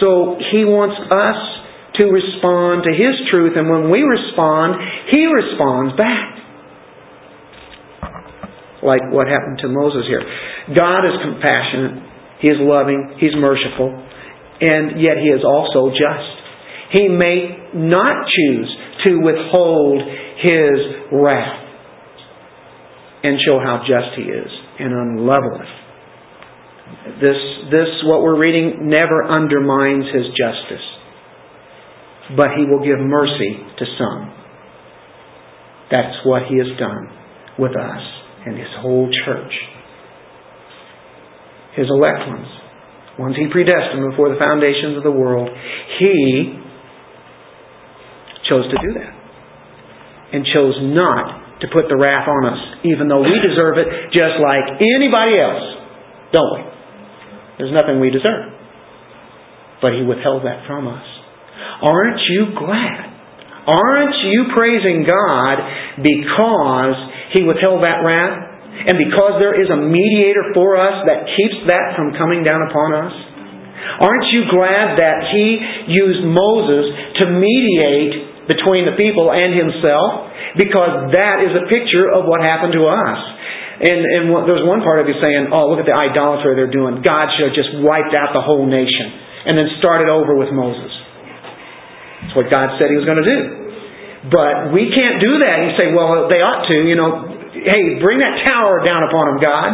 [0.00, 1.63] So He wants us
[1.96, 4.74] to respond to His truth, and when we respond,
[5.12, 6.30] He responds back.
[8.82, 10.22] Like what happened to Moses here.
[10.74, 12.02] God is compassionate,
[12.40, 13.94] He is loving, He's merciful,
[14.60, 16.30] and yet He is also just.
[16.92, 18.70] He may not choose
[19.06, 20.02] to withhold
[20.42, 20.76] His
[21.12, 21.62] wrath
[23.22, 25.84] and show how just He is and unleavened.
[27.20, 27.38] This,
[27.70, 30.84] this, what we're reading, never undermines his justice.
[32.32, 34.32] But he will give mercy to some.
[35.90, 37.12] That's what he has done
[37.58, 38.02] with us
[38.46, 39.52] and his whole church.
[41.76, 42.48] His elect ones,
[43.18, 45.50] ones he predestined before the foundations of the world,
[46.00, 46.56] he
[48.48, 49.12] chose to do that.
[50.32, 54.40] And chose not to put the wrath on us, even though we deserve it just
[54.40, 55.66] like anybody else,
[56.32, 56.62] don't we?
[57.58, 58.50] There's nothing we deserve.
[59.80, 61.13] But He withheld that from us.
[61.82, 63.14] Aren't you glad?
[63.64, 65.56] Aren't you praising God
[66.04, 66.96] because
[67.32, 68.54] He withheld that wrath?
[68.74, 72.90] And because there is a mediator for us that keeps that from coming down upon
[72.92, 73.14] us?
[74.04, 75.46] Aren't you glad that He
[75.88, 76.84] used Moses
[77.22, 80.28] to mediate between the people and Himself?
[80.60, 83.20] Because that is a picture of what happened to us.
[83.74, 87.02] And, and there's one part of you saying, oh, look at the idolatry they're doing.
[87.02, 89.10] God should have just wiped out the whole nation
[89.50, 90.93] and then started over with Moses.
[92.24, 93.40] That's what God said He was going to do.
[94.32, 95.56] But we can't do that.
[95.68, 96.76] You say, well, they ought to.
[96.80, 99.70] You know, hey, bring that tower down upon them, God.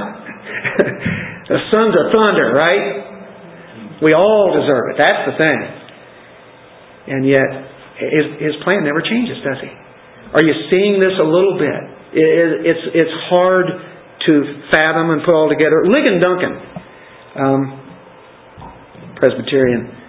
[1.54, 4.02] the sons of thunder, right?
[4.02, 4.96] We all deserve it.
[4.98, 5.60] That's the thing.
[7.14, 7.50] And yet,
[8.00, 9.70] his, his plan never changes, does he?
[9.70, 11.80] Are you seeing this a little bit?
[12.14, 13.66] It's, it's hard
[14.26, 14.32] to
[14.72, 15.84] fathom and put all together.
[15.86, 16.54] Ligon Duncan,
[17.38, 17.60] um,
[19.16, 19.99] Presbyterian,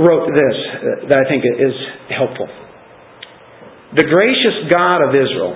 [0.00, 1.76] wrote this uh, that I think is
[2.08, 2.48] helpful.
[4.00, 5.54] The gracious God of Israel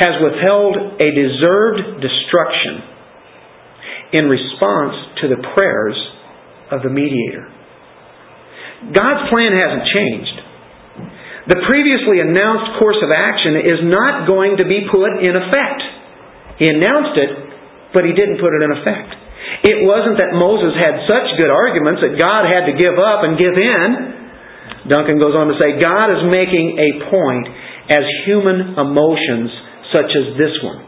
[0.00, 2.74] has withheld a deserved destruction
[4.16, 5.98] in response to the prayers
[6.72, 7.46] of the mediator.
[8.96, 10.36] God's plan hasn't changed.
[11.52, 15.82] The previously announced course of action is not going to be put in effect.
[16.56, 17.30] He announced it,
[17.92, 19.19] but he didn't put it in effect.
[19.64, 23.36] It wasn't that Moses had such good arguments that God had to give up and
[23.40, 23.88] give in.
[24.88, 27.46] Duncan goes on to say, God is making a point
[27.92, 29.50] as human emotions
[29.92, 30.86] such as this one,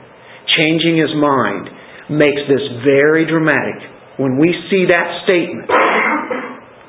[0.60, 1.68] changing his mind,
[2.08, 3.82] makes this very dramatic.
[4.16, 5.68] When we see that statement,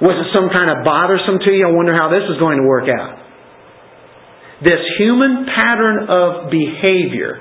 [0.04, 1.64] Was it some kind of bothersome to you?
[1.64, 3.24] I wonder how this is going to work out.
[4.60, 7.40] This human pattern of behavior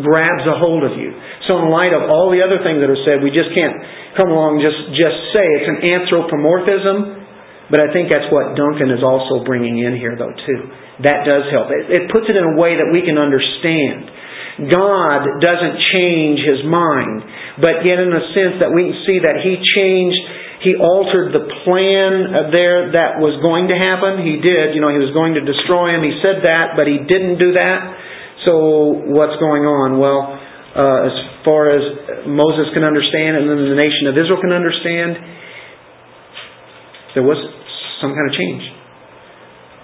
[0.00, 1.12] grabs a hold of you.
[1.48, 3.76] So in light of all the other things that are said, we just can't
[4.16, 7.24] come along and just, just say it's an anthropomorphism.
[7.66, 10.60] But I think that's what Duncan is also bringing in here, though, too.
[11.02, 11.66] That does help.
[11.74, 14.70] It, it puts it in a way that we can understand.
[14.70, 17.26] God doesn't change His mind,
[17.58, 21.44] but yet in a sense that we can see that He changed he altered the
[21.62, 24.24] plan there that was going to happen.
[24.24, 24.72] He did.
[24.72, 26.00] You know, he was going to destroy him.
[26.00, 27.78] He said that, but he didn't do that.
[28.46, 29.98] So what's going on?
[29.98, 31.82] Well, uh, as far as
[32.30, 35.18] Moses can understand and then the nation of Israel can understand,
[37.18, 37.42] there was
[37.98, 38.64] some kind of change.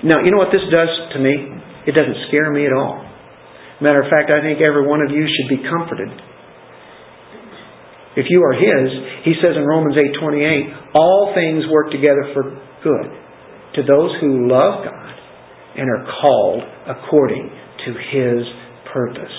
[0.07, 1.35] Now, you know what this does to me?
[1.91, 3.03] It doesn't scare me at all.
[3.83, 6.15] Matter of fact, I think every one of you should be comforted
[8.15, 8.89] if you are His,
[9.25, 12.43] He says in Romans 8:28, all things work together for
[12.85, 13.09] good
[13.75, 15.15] to those who love God
[15.77, 17.51] and are called according
[17.87, 18.43] to His
[18.93, 19.37] purpose.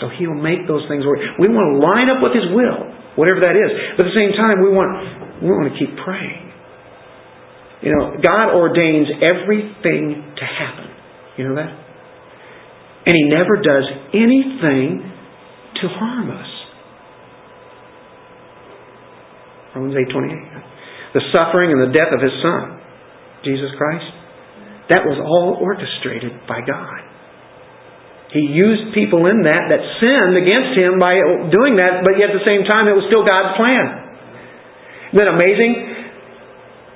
[0.00, 1.20] So He'll make those things work.
[1.38, 3.70] We want to line up with His will, whatever that is.
[3.96, 4.88] But at the same time, we want
[5.44, 6.52] we want to keep praying.
[7.80, 10.88] You know, God ordains everything to happen.
[11.36, 11.72] You know that?
[13.06, 15.00] And He never does anything
[15.80, 16.50] to harm us.
[19.74, 21.14] Romans 8.28.
[21.14, 22.80] The suffering and the death of His Son,
[23.44, 24.19] Jesus Christ,
[24.90, 27.00] that was all orchestrated by God.
[28.34, 31.18] He used people in that that sinned against Him by
[31.50, 33.86] doing that, but yet at the same time it was still God's plan.
[35.10, 35.72] Isn't that amazing?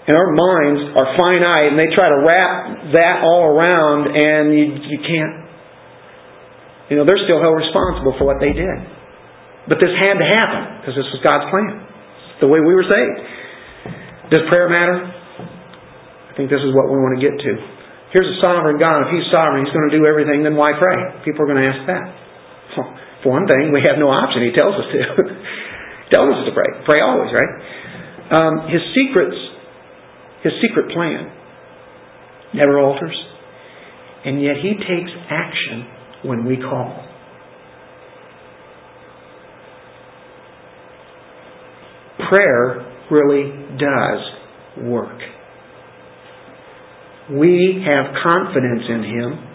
[0.06, 4.66] And our minds are finite and they try to wrap that all around and you,
[4.94, 5.34] you can't.
[6.92, 8.78] You know, they're still held responsible for what they did.
[9.66, 11.82] But this had to happen because this was God's plan
[12.44, 13.18] the way we were saved.
[14.30, 14.98] Does prayer matter?
[15.02, 17.73] I think this is what we want to get to.
[18.14, 19.10] Here's a sovereign God.
[19.10, 21.26] If He's sovereign, He's going to do everything, then why pray?
[21.26, 22.06] People are going to ask that.
[23.26, 24.46] For one thing, we have no option.
[24.46, 24.98] He tells us to.
[25.02, 26.70] he tells us to pray.
[26.86, 27.52] Pray always, right?
[28.30, 29.36] Um, his secrets,
[30.46, 31.26] His secret plan
[32.54, 33.18] never alters.
[34.24, 35.90] And yet He takes action
[36.22, 37.04] when we call.
[42.28, 45.18] prayer really does work.
[47.32, 49.54] We have confidence in Him.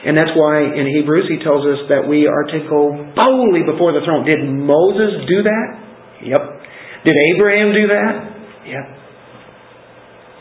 [0.00, 3.92] And that's why in Hebrews he tells us that we are to go boldly before
[3.92, 4.24] the throne.
[4.24, 5.68] Did Moses do that?
[6.24, 6.40] Yep.
[7.04, 8.12] Did Abraham do that?
[8.64, 8.86] Yep.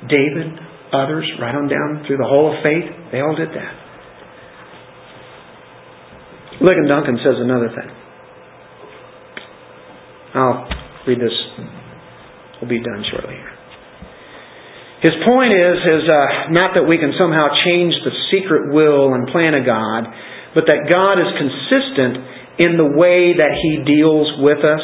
[0.08, 0.48] David,
[0.96, 3.74] others, right on down through the whole of faith, they all did that.
[6.62, 7.92] Ligon Duncan says another thing.
[10.36, 10.68] I'll
[11.08, 11.36] read this.
[12.62, 13.59] We'll be done shortly here.
[15.00, 19.32] His point is, is uh, not that we can somehow change the secret will and
[19.32, 20.12] plan of God,
[20.52, 22.20] but that God is consistent
[22.60, 24.84] in the way that He deals with us.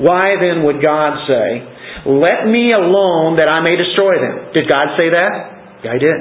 [0.00, 1.48] Why then would God say,
[2.08, 4.48] Let me alone that I may destroy them?
[4.56, 5.32] Did God say that?
[5.84, 6.20] Yeah, He did.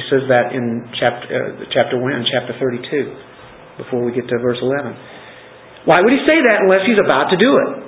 [0.00, 4.56] He says that in chapter, uh, chapter 1, chapter 32, before we get to verse
[4.64, 4.96] 11.
[5.84, 7.87] Why would He say that unless He's about to do it?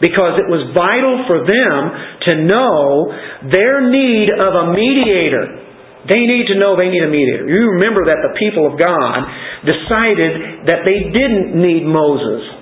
[0.00, 1.80] Because it was vital for them
[2.28, 3.08] to know
[3.48, 5.66] their need of a mediator.
[6.06, 7.48] They need to know they need a mediator.
[7.48, 9.26] You remember that the people of God
[9.66, 12.56] decided that they didn't need Moses.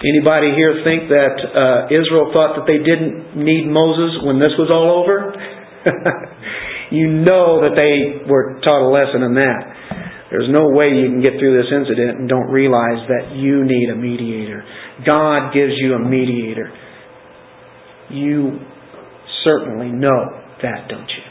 [0.00, 4.72] Anybody here think that uh, Israel thought that they didn't need Moses when this was
[4.72, 5.36] all over?
[6.90, 9.60] you know that they were taught a lesson in that.
[10.32, 13.90] There's no way you can get through this incident and don't realize that you need
[13.92, 14.64] a mediator.
[15.06, 16.72] God gives you a mediator.
[18.10, 18.58] You
[19.44, 20.26] certainly know
[20.62, 21.24] that, don't you?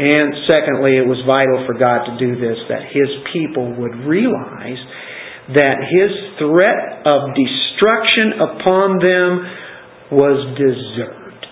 [0.00, 4.80] And secondly, it was vital for God to do this that His people would realize
[5.54, 9.30] that His threat of destruction upon them
[10.14, 11.42] was deserved.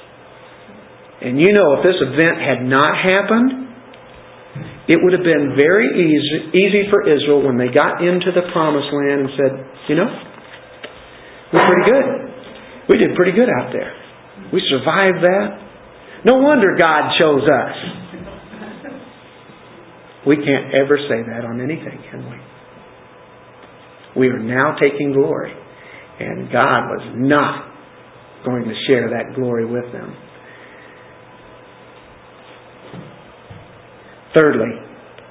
[1.20, 3.68] And you know, if this event had not happened,
[4.88, 8.88] it would have been very easy, easy for Israel when they got into the promised
[8.94, 9.52] land and said,
[9.90, 10.08] you know,
[11.52, 12.08] we're pretty good.
[12.88, 13.92] We did pretty good out there.
[14.52, 15.58] We survived that.
[16.24, 17.76] No wonder God chose us.
[20.26, 22.36] We can't ever say that on anything, can we?
[24.20, 25.52] We are now taking glory,
[26.20, 27.72] and God was not
[28.44, 30.16] going to share that glory with them.
[34.34, 34.72] Thirdly,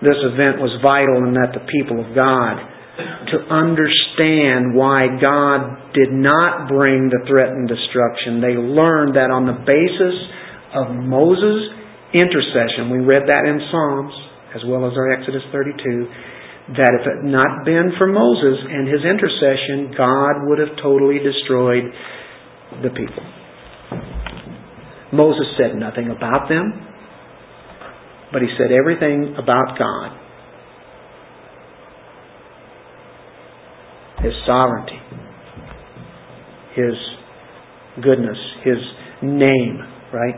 [0.01, 2.57] this event was vital in that the people of God
[2.97, 8.41] to understand why God did not bring the threatened destruction.
[8.41, 10.17] They learned that on the basis
[10.73, 11.77] of Moses'
[12.13, 14.15] intercession, we read that in Psalms
[14.55, 18.87] as well as our Exodus 32, that if it had not been for Moses and
[18.87, 21.85] his intercession, God would have totally destroyed
[22.81, 23.23] the people.
[25.13, 26.73] Moses said nothing about them,
[28.33, 30.26] but he said everything about God.
[34.23, 34.99] His sovereignty,
[36.75, 36.95] His
[38.01, 38.77] goodness, His
[39.21, 39.79] name,
[40.13, 40.35] right?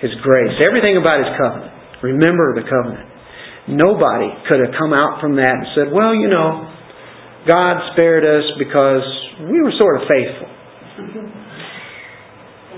[0.00, 1.72] His grace, everything about His covenant.
[2.02, 3.08] Remember the covenant.
[3.68, 6.68] Nobody could have come out from that and said, well, you know,
[7.46, 9.02] God spared us because
[9.40, 10.48] we were sort of faithful.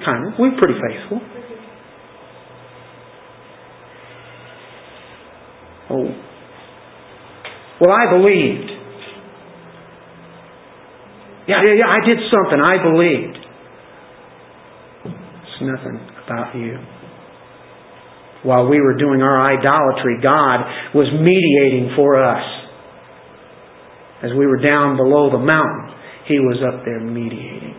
[0.05, 0.39] Kind of.
[0.39, 1.21] We were pretty faithful.
[5.91, 6.26] Oh.
[7.81, 8.71] Well, I believed.
[11.49, 12.61] Yeah, yeah, yeah, I did something.
[12.61, 13.39] I believed.
[15.05, 16.79] It's nothing about you.
[18.43, 22.45] While we were doing our idolatry, God was mediating for us.
[24.25, 25.95] As we were down below the mountain,
[26.27, 27.76] He was up there mediating.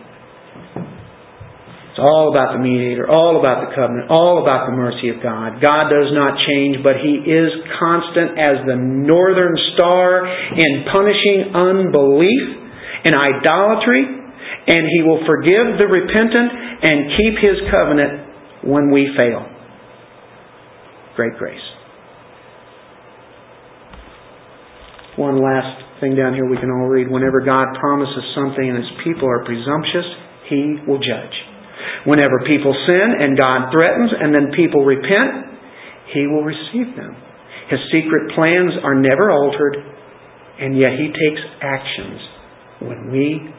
[1.98, 5.58] It's all about the mediator, all about the covenant, all about the mercy of God.
[5.58, 12.70] God does not change, but He is constant as the northern star in punishing unbelief
[13.02, 19.42] and idolatry, and He will forgive the repentant and keep His covenant when we fail.
[21.18, 21.66] Great grace.
[25.18, 27.10] One last thing down here we can all read.
[27.10, 30.06] Whenever God promises something and His people are presumptuous,
[30.46, 31.47] He will judge.
[32.06, 35.58] Whenever people sin and God threatens and then people repent,
[36.14, 37.16] He will receive them.
[37.70, 39.76] His secret plans are never altered,
[40.60, 42.20] and yet He takes actions
[42.80, 43.54] when we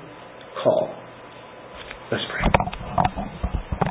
[0.64, 0.96] call.
[2.12, 3.59] Let's pray.